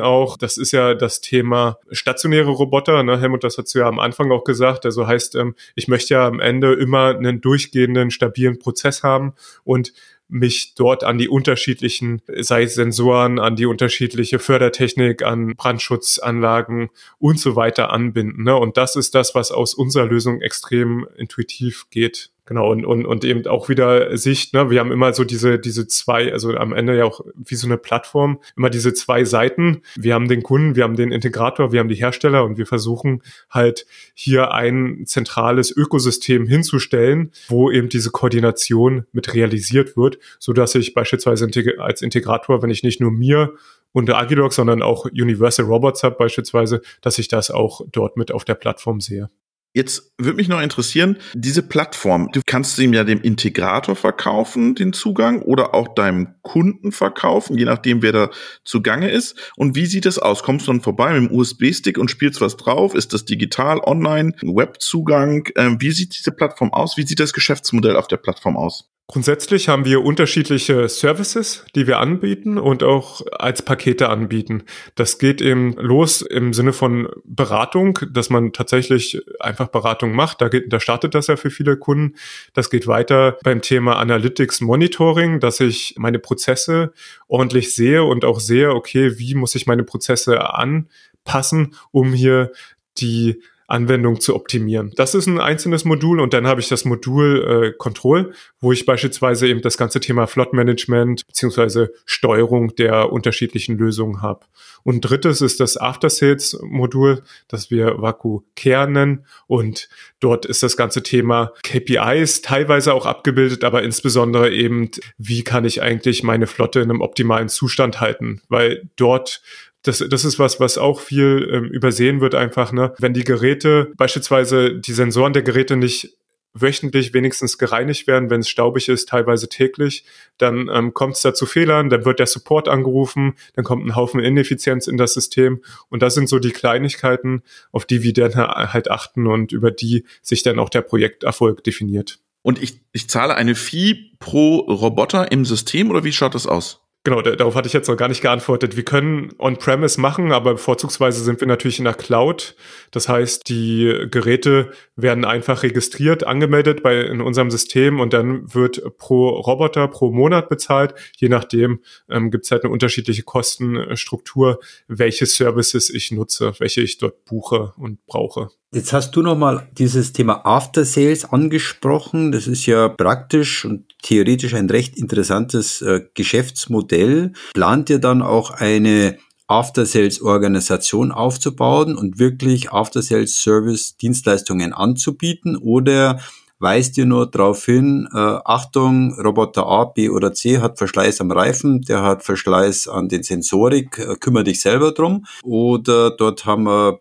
[0.00, 3.02] auch, das ist ja das Thema stationäre Roboter.
[3.02, 3.20] Ne?
[3.20, 4.84] Helmut, das hast du ja am Anfang auch gesagt.
[4.84, 9.92] Also heißt, ähm, ich möchte ja am Ende immer einen durchgehenden, stabilen Prozess haben und
[10.28, 17.38] mich dort an die unterschiedlichen, sei es Sensoren, an die unterschiedliche Fördertechnik, an Brandschutzanlagen und
[17.38, 18.44] so weiter anbinden.
[18.44, 18.56] Ne?
[18.56, 22.30] Und das ist das, was aus unserer Lösung extrem intuitiv geht.
[22.48, 25.88] Genau, und, und, und eben auch wieder Sicht, ne, wir haben immer so diese, diese
[25.88, 29.82] zwei, also am Ende ja auch wie so eine Plattform, immer diese zwei Seiten.
[29.96, 33.20] Wir haben den Kunden, wir haben den Integrator, wir haben die Hersteller und wir versuchen
[33.50, 40.76] halt hier ein zentrales Ökosystem hinzustellen, wo eben diese Koordination mit realisiert wird, so dass
[40.76, 43.54] ich beispielsweise als Integrator, wenn ich nicht nur mir
[43.90, 48.44] und Agilog, sondern auch Universal Robots habe beispielsweise, dass ich das auch dort mit auf
[48.44, 49.30] der Plattform sehe.
[49.76, 54.94] Jetzt würde mich noch interessieren, diese Plattform, du kannst ihm ja dem Integrator verkaufen, den
[54.94, 58.30] Zugang, oder auch deinem Kunden verkaufen, je nachdem, wer da
[58.64, 59.38] zugange ist.
[59.54, 60.42] Und wie sieht es aus?
[60.42, 62.94] Kommst du dann vorbei mit dem USB-Stick und spielst was drauf?
[62.94, 65.46] Ist das digital, online, Webzugang?
[65.56, 66.96] Ähm, wie sieht diese Plattform aus?
[66.96, 68.88] Wie sieht das Geschäftsmodell auf der Plattform aus?
[69.08, 74.64] Grundsätzlich haben wir unterschiedliche Services, die wir anbieten und auch als Pakete anbieten.
[74.96, 80.40] Das geht eben los im Sinne von Beratung, dass man tatsächlich einfach Beratung macht.
[80.40, 82.16] Da, geht, da startet das ja für viele Kunden.
[82.52, 86.92] Das geht weiter beim Thema Analytics Monitoring, dass ich meine Prozesse
[87.28, 92.50] ordentlich sehe und auch sehe, okay, wie muss ich meine Prozesse anpassen, um hier
[92.98, 94.92] die Anwendung zu optimieren.
[94.96, 98.86] Das ist ein einzelnes Modul und dann habe ich das Modul äh, Control, wo ich
[98.86, 104.46] beispielsweise eben das ganze Thema Flot Management beziehungsweise Steuerung der unterschiedlichen Lösungen habe.
[104.84, 109.88] Und drittes ist das After Sales Modul, das wir Vaku Care nennen und
[110.20, 115.82] dort ist das ganze Thema KPIs teilweise auch abgebildet, aber insbesondere eben, wie kann ich
[115.82, 119.42] eigentlich meine Flotte in einem optimalen Zustand halten, weil dort
[119.86, 122.92] das, das ist was, was auch viel ähm, übersehen wird einfach, ne?
[122.98, 126.16] Wenn die Geräte, beispielsweise die Sensoren der Geräte nicht
[126.58, 130.04] wöchentlich wenigstens gereinigt werden, wenn es staubig ist, teilweise täglich,
[130.38, 133.94] dann ähm, kommt es da zu Fehlern, dann wird der Support angerufen, dann kommt ein
[133.94, 138.36] Haufen Ineffizienz in das System und das sind so die Kleinigkeiten, auf die wir dann
[138.36, 142.18] halt achten und über die sich dann auch der Projekterfolg definiert.
[142.42, 146.85] Und ich, ich zahle eine Fee pro Roboter im System oder wie schaut das aus?
[147.06, 148.74] Genau, darauf hatte ich jetzt noch gar nicht geantwortet.
[148.74, 152.56] Wir können On-Premise machen, aber vorzugsweise sind wir natürlich in der Cloud.
[152.90, 158.98] Das heißt, die Geräte werden einfach registriert, angemeldet bei, in unserem System und dann wird
[158.98, 160.94] pro Roboter pro Monat bezahlt.
[161.16, 161.78] Je nachdem
[162.10, 167.72] ähm, gibt es halt eine unterschiedliche Kostenstruktur, welche Services ich nutze, welche ich dort buche
[167.76, 168.48] und brauche.
[168.72, 172.32] Jetzt hast du nochmal dieses Thema After Sales angesprochen.
[172.32, 177.32] Das ist ja praktisch und theoretisch ein recht interessantes äh, Geschäftsmodell.
[177.54, 186.18] Plant ihr dann auch eine After-Sales-Organisation aufzubauen und wirklich After-Sales-Service-Dienstleistungen anzubieten oder
[186.58, 191.30] weist ihr nur darauf hin, äh, Achtung, Roboter A, B oder C hat Verschleiß am
[191.30, 195.26] Reifen, der hat Verschleiß an den Sensorik, äh, kümmere dich selber drum.
[195.42, 197.00] Oder dort haben wir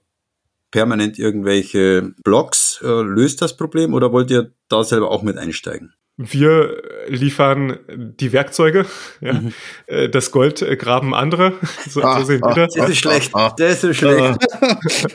[0.75, 2.81] permanent irgendwelche Blocks.
[2.83, 5.93] Äh, löst das Problem oder wollt ihr da selber auch mit einsteigen?
[6.17, 8.85] Wir liefern die Werkzeuge,
[9.19, 9.33] ja.
[9.33, 9.53] Mhm.
[9.87, 11.53] Äh, das Gold graben andere.
[11.89, 12.73] So, ah, so sehen wir das.
[12.73, 13.31] Das ist schlecht.
[13.57, 14.39] Das ist schlecht.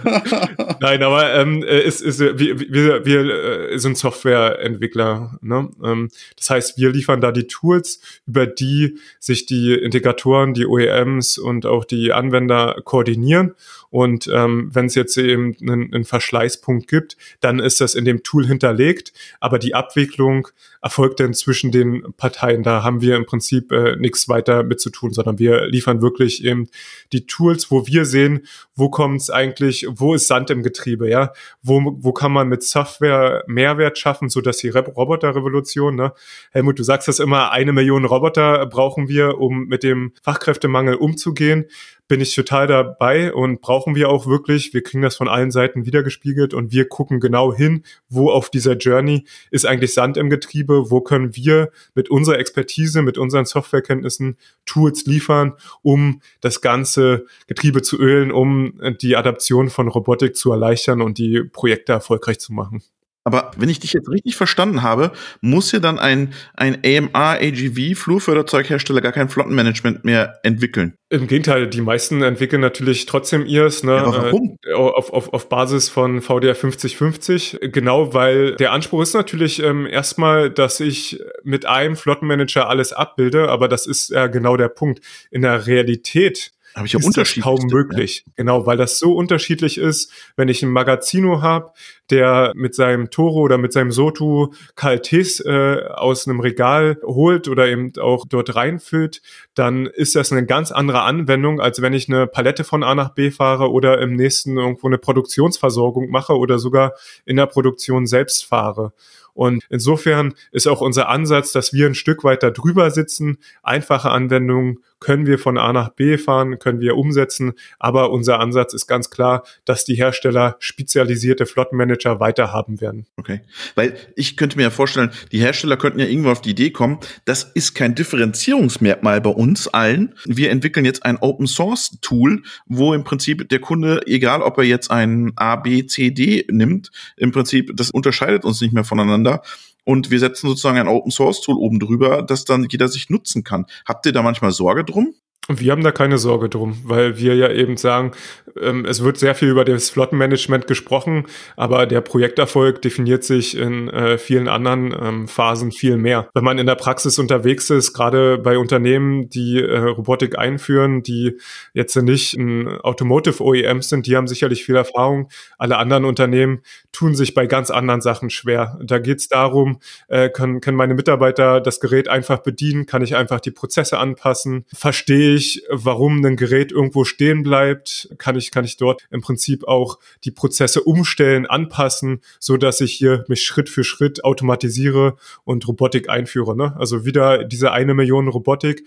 [0.81, 5.39] Nein, aber ähm, es ist, wir, wir, wir äh, sind Softwareentwickler.
[5.43, 5.69] Ne?
[5.83, 11.39] Ähm, das heißt, wir liefern da die Tools, über die sich die Integratoren, die OEMs
[11.39, 13.55] und auch die Anwender koordinieren.
[13.91, 18.23] Und ähm, wenn es jetzt eben einen, einen Verschleißpunkt gibt, dann ist das in dem
[18.23, 19.13] Tool hinterlegt.
[19.41, 20.49] Aber die Abwicklung
[20.81, 22.63] erfolgt dann zwischen den Parteien.
[22.63, 26.45] Da haben wir im Prinzip äh, nichts weiter mit zu tun, sondern wir liefern wirklich
[26.45, 26.69] eben
[27.13, 28.47] die Tools, wo wir sehen,
[28.81, 31.33] wo kommt es eigentlich, wo ist Sand im Getriebe, ja?
[31.63, 36.13] Wo, wo kann man mit Software Mehrwert schaffen, so dass die Roboterrevolution, ne?
[36.51, 41.67] Helmut, du sagst das immer, eine Million Roboter brauchen wir, um mit dem Fachkräftemangel umzugehen
[42.11, 44.75] bin ich total dabei und brauchen wir auch wirklich.
[44.75, 48.77] Wir kriegen das von allen Seiten wiedergespiegelt und wir gucken genau hin, wo auf dieser
[48.77, 54.37] Journey ist eigentlich Sand im Getriebe, wo können wir mit unserer Expertise, mit unseren Softwarekenntnissen
[54.67, 55.53] Tools liefern,
[55.83, 58.70] um das ganze Getriebe zu ölen, um
[59.01, 62.83] die Adaption von Robotik zu erleichtern und die Projekte erfolgreich zu machen.
[63.23, 65.13] Aber wenn ich dich jetzt richtig verstanden habe,
[65.43, 70.95] muss ja dann ein, ein AMR, AGV, Flurförderzeughersteller gar kein Flottenmanagement mehr entwickeln.
[71.11, 74.57] Im Gegenteil, die meisten entwickeln natürlich trotzdem ihrs, ne, ja, warum?
[74.65, 77.59] Äh, auf, auf, auf Basis von VDR 5050.
[77.73, 83.51] Genau, weil der Anspruch ist natürlich ähm, erstmal, dass ich mit einem Flottenmanager alles abbilde,
[83.51, 85.03] aber das ist ja genau der Punkt.
[85.31, 87.45] In der Realität habe ich ja unterschiedlich.
[87.45, 88.25] kaum möglich.
[88.27, 88.33] Ja.
[88.37, 90.13] Genau, weil das so unterschiedlich ist.
[90.37, 91.73] Wenn ich ein Magazino habe,
[92.11, 97.69] der mit seinem Toro oder mit seinem Sotu Kaltes äh, aus einem Regal holt oder
[97.69, 99.23] eben auch dort reinfüllt,
[99.55, 103.15] dann ist das eine ganz andere Anwendung, als wenn ich eine Palette von A nach
[103.15, 106.95] B fahre oder im nächsten irgendwo eine Produktionsversorgung mache oder sogar
[107.25, 108.93] in der Produktion selbst fahre.
[109.33, 114.81] Und insofern ist auch unser Ansatz, dass wir ein Stück weiter drüber sitzen, einfache Anwendungen
[115.01, 119.11] können wir von A nach B fahren, können wir umsetzen, aber unser Ansatz ist ganz
[119.11, 123.07] klar, dass die Hersteller spezialisierte Flottenmanager weiterhaben werden.
[123.17, 123.41] Okay,
[123.75, 126.99] weil ich könnte mir ja vorstellen, die Hersteller könnten ja irgendwo auf die Idee kommen,
[127.25, 130.15] das ist kein Differenzierungsmerkmal bei uns allen.
[130.27, 134.65] Wir entwickeln jetzt ein Open Source Tool, wo im Prinzip der Kunde, egal ob er
[134.65, 139.43] jetzt ein A, B, C, D nimmt, im Prinzip, das unterscheidet uns nicht mehr voneinander
[139.85, 143.45] und wir setzen sozusagen ein Open Source Tool oben drüber, das dann jeder sich nutzen
[143.45, 143.67] kann.
[143.87, 145.15] Habt ihr da manchmal Sorge drum?
[145.59, 148.13] Wir haben da keine Sorge drum, weil wir ja eben sagen,
[148.61, 151.27] ähm, es wird sehr viel über das Flottenmanagement gesprochen,
[151.57, 156.29] aber der Projekterfolg definiert sich in äh, vielen anderen ähm, Phasen viel mehr.
[156.35, 161.39] Wenn man in der Praxis unterwegs ist, gerade bei Unternehmen, die äh, Robotik einführen, die
[161.75, 162.39] jetzt nicht
[162.83, 165.29] Automotive OEMs sind, die haben sicherlich viel Erfahrung.
[165.59, 168.79] Alle anderen Unternehmen tun sich bei ganz anderen Sachen schwer.
[168.83, 172.87] Da geht es darum, äh, können, können meine Mitarbeiter das Gerät einfach bedienen?
[172.87, 174.65] Kann ich einfach die Prozesse anpassen?
[174.73, 178.09] Verstehe ich, warum ein Gerät irgendwo stehen bleibt?
[178.19, 182.93] Kann ich, kann ich dort im Prinzip auch die Prozesse umstellen, anpassen, so dass ich
[182.93, 186.57] hier mich Schritt für Schritt automatisiere und Robotik einführe.
[186.57, 186.77] Ne?
[186.79, 188.85] Also wieder diese eine Million Robotik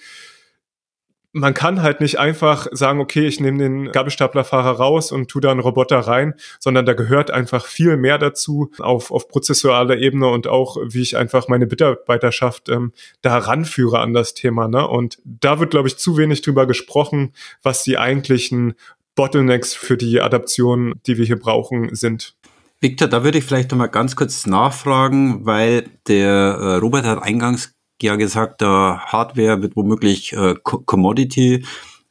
[1.33, 5.49] man kann halt nicht einfach sagen, okay, ich nehme den Gabelstaplerfahrer raus und tu da
[5.49, 10.47] einen Roboter rein, sondern da gehört einfach viel mehr dazu auf, auf prozessualer Ebene und
[10.47, 14.67] auch, wie ich einfach meine Mitarbeiterschaft ähm, da ranführe an das Thema.
[14.67, 14.87] Ne?
[14.87, 18.75] Und da wird, glaube ich, zu wenig drüber gesprochen, was die eigentlichen
[19.15, 22.35] Bottlenecks für die Adaption, die wir hier brauchen, sind.
[22.79, 27.23] Victor, da würde ich vielleicht noch mal ganz kurz nachfragen, weil der äh, Robert hat
[27.23, 27.73] eingangs
[28.03, 31.65] ja gesagt, Hardware wird womöglich äh, Commodity,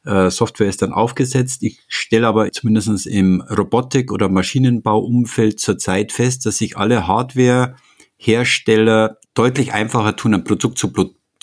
[0.05, 1.63] äh, Software ist dann aufgesetzt.
[1.63, 9.73] Ich stelle aber zumindest im Robotik- oder Maschinenbauumfeld zurzeit fest, dass sich alle Hardware-Hersteller deutlich
[9.73, 10.91] einfacher tun, ein Produkt zu,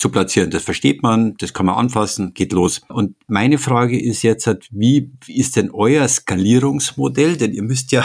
[0.01, 0.49] zu platzieren.
[0.49, 2.81] Das versteht man, das kann man anfassen, geht los.
[2.89, 7.37] Und meine Frage ist jetzt, wie ist denn euer Skalierungsmodell?
[7.37, 8.03] Denn ihr müsst ja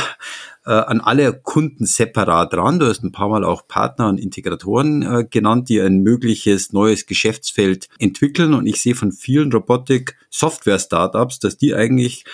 [0.67, 2.79] äh, an alle Kunden separat ran.
[2.79, 7.07] Du hast ein paar Mal auch Partner und Integratoren äh, genannt, die ein mögliches neues
[7.07, 8.53] Geschäftsfeld entwickeln.
[8.53, 12.27] Und ich sehe von vielen Robotik-Software-Startups, dass die eigentlich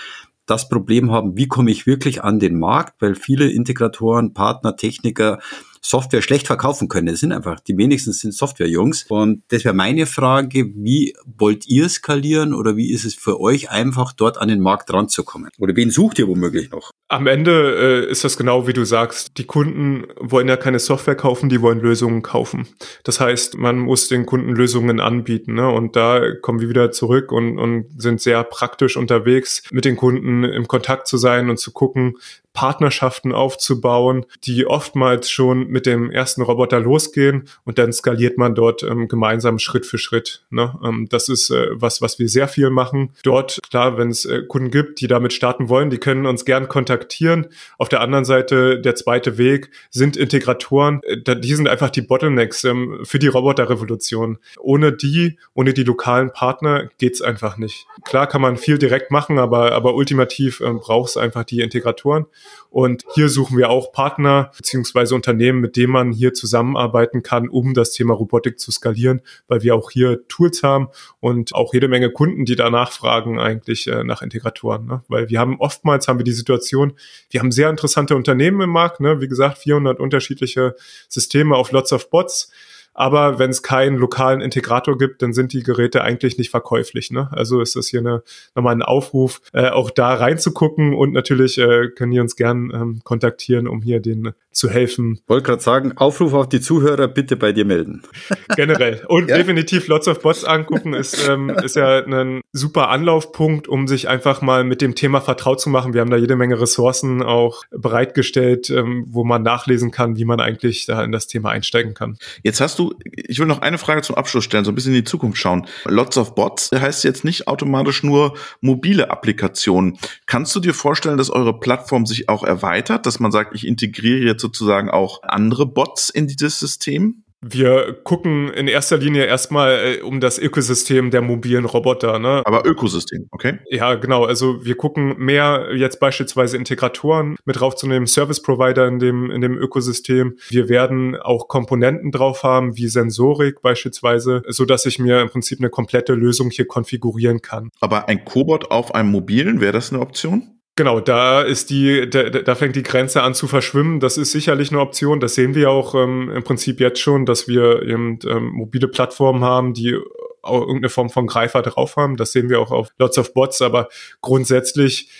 [0.44, 5.38] das Problem haben, wie komme ich wirklich an den Markt, weil viele Integratoren, Partner, Techniker
[5.84, 7.08] Software schlecht verkaufen können.
[7.08, 9.06] Es sind einfach, die wenigsten sind Software-Jungs.
[9.08, 13.70] Und das wäre meine Frage, wie wollt ihr skalieren oder wie ist es für euch
[13.70, 15.50] einfach, dort an den Markt ranzukommen?
[15.58, 16.92] Oder wen sucht ihr womöglich noch?
[17.08, 19.36] Am Ende äh, ist das genau wie du sagst.
[19.38, 22.68] Die Kunden wollen ja keine Software kaufen, die wollen Lösungen kaufen.
[23.02, 25.54] Das heißt, man muss den Kunden Lösungen anbieten.
[25.54, 25.68] Ne?
[25.68, 30.44] Und da kommen wir wieder zurück und, und sind sehr praktisch unterwegs, mit den Kunden
[30.44, 32.14] im Kontakt zu sein und zu gucken,
[32.52, 38.82] Partnerschaften aufzubauen, die oftmals schon mit dem ersten Roboter losgehen und dann skaliert man dort
[38.82, 40.44] ähm, gemeinsam Schritt für Schritt.
[40.50, 40.78] Ne?
[40.84, 43.10] Ähm, das ist äh, was, was wir sehr viel machen.
[43.22, 46.68] Dort, klar, wenn es äh, Kunden gibt, die damit starten wollen, die können uns gern
[46.68, 47.46] kontaktieren.
[47.78, 51.00] Auf der anderen Seite, der zweite Weg sind Integratoren.
[51.04, 54.38] Äh, die sind einfach die Bottlenecks ähm, für die Roboterrevolution.
[54.60, 57.86] Ohne die, ohne die lokalen Partner geht's einfach nicht.
[58.04, 62.26] Klar kann man viel direkt machen, aber, aber ultimativ ähm, braucht es einfach die Integratoren.
[62.70, 67.74] Und hier suchen wir auch Partner beziehungsweise Unternehmen, mit denen man hier zusammenarbeiten kann, um
[67.74, 70.88] das Thema Robotik zu skalieren, weil wir auch hier Tools haben
[71.20, 74.86] und auch jede Menge Kunden, die danach fragen eigentlich äh, nach Integratoren.
[74.86, 75.02] Ne?
[75.08, 76.94] Weil wir haben oftmals haben wir die Situation,
[77.30, 79.20] wir haben sehr interessante Unternehmen im Markt, ne?
[79.20, 80.74] wie gesagt 400 unterschiedliche
[81.08, 82.50] Systeme auf lots of bots.
[82.94, 87.10] Aber wenn es keinen lokalen Integrator gibt, dann sind die Geräte eigentlich nicht verkäuflich.
[87.10, 87.28] Ne?
[87.32, 88.22] Also ist das hier eine,
[88.54, 93.00] nochmal ein Aufruf, äh, auch da reinzugucken und natürlich äh, können die uns gern ähm,
[93.04, 95.20] kontaktieren, um hier den zu helfen.
[95.26, 98.02] Wollte gerade sagen, Aufruf auf die Zuhörer, bitte bei dir melden.
[98.56, 99.02] Generell.
[99.08, 99.36] Und ja.
[99.36, 104.42] definitiv Lots of Bots angucken ist, ähm, ist ja ein super Anlaufpunkt, um sich einfach
[104.42, 105.94] mal mit dem Thema vertraut zu machen.
[105.94, 110.40] Wir haben da jede Menge Ressourcen auch bereitgestellt, ähm, wo man nachlesen kann, wie man
[110.40, 112.18] eigentlich da in das Thema einsteigen kann.
[112.42, 115.00] Jetzt hast du, ich will noch eine Frage zum Abschluss stellen, so ein bisschen in
[115.00, 115.66] die Zukunft schauen.
[115.86, 119.98] Lots of Bots heißt jetzt nicht automatisch nur mobile Applikationen.
[120.26, 124.20] Kannst du dir vorstellen, dass eure Plattform sich auch erweitert, dass man sagt, ich integriere
[124.20, 127.24] jetzt sozusagen auch andere Bots in dieses System?
[127.44, 132.20] Wir gucken in erster Linie erstmal äh, um das Ökosystem der mobilen Roboter.
[132.20, 132.42] Ne?
[132.44, 133.58] Aber Ökosystem, okay?
[133.68, 134.24] Ja, genau.
[134.24, 139.58] Also wir gucken mehr jetzt beispielsweise Integratoren mit draufzunehmen, Service Provider in dem, in dem
[139.58, 140.36] Ökosystem.
[140.50, 145.58] Wir werden auch Komponenten drauf haben, wie Sensorik beispielsweise, so dass ich mir im Prinzip
[145.58, 147.70] eine komplette Lösung hier konfigurieren kann.
[147.80, 150.51] Aber ein Cobot auf einem mobilen, wäre das eine Option?
[150.74, 154.00] Genau, da ist die, da, da fängt die Grenze an zu verschwimmen.
[154.00, 155.20] Das ist sicherlich eine Option.
[155.20, 159.44] Das sehen wir auch ähm, im Prinzip jetzt schon, dass wir eben ähm, mobile Plattformen
[159.44, 159.98] haben, die
[160.44, 162.16] irgendeine Form von Greifer drauf haben.
[162.16, 163.88] Das sehen wir auch auf Lots of Bots, aber
[164.22, 165.10] grundsätzlich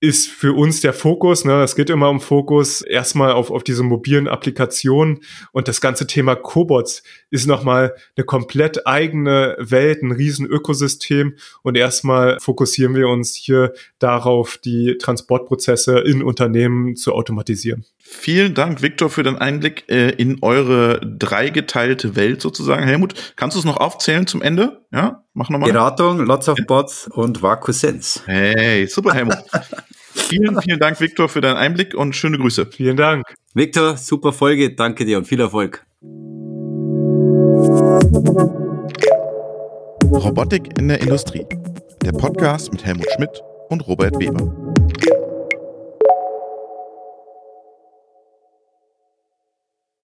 [0.00, 3.82] ist für uns der Fokus, ne, es geht immer um Fokus, erstmal auf, auf diese
[3.82, 5.20] mobilen Applikationen.
[5.52, 11.76] Und das ganze Thema Cobots ist nochmal eine komplett eigene Welt, ein riesen Ökosystem und
[11.76, 17.86] erstmal fokussieren wir uns hier darauf, die Transportprozesse in Unternehmen zu automatisieren.
[18.08, 22.84] Vielen Dank, Viktor, für den Einblick äh, in eure dreigeteilte Welt sozusagen.
[22.84, 24.82] Helmut, kannst du es noch aufzählen zum Ende?
[24.92, 25.72] Ja, mach nochmal.
[25.72, 28.20] Beratung, Lots of Bots und Vakusense.
[28.26, 29.38] Hey, super, Helmut.
[30.14, 32.66] vielen, vielen Dank, Viktor, für deinen Einblick und schöne Grüße.
[32.66, 33.24] Vielen Dank.
[33.54, 34.74] Viktor, super Folge.
[34.74, 35.84] Danke dir und viel Erfolg.
[40.12, 41.44] Robotik in der Industrie.
[42.04, 44.75] Der Podcast mit Helmut Schmidt und Robert Weber.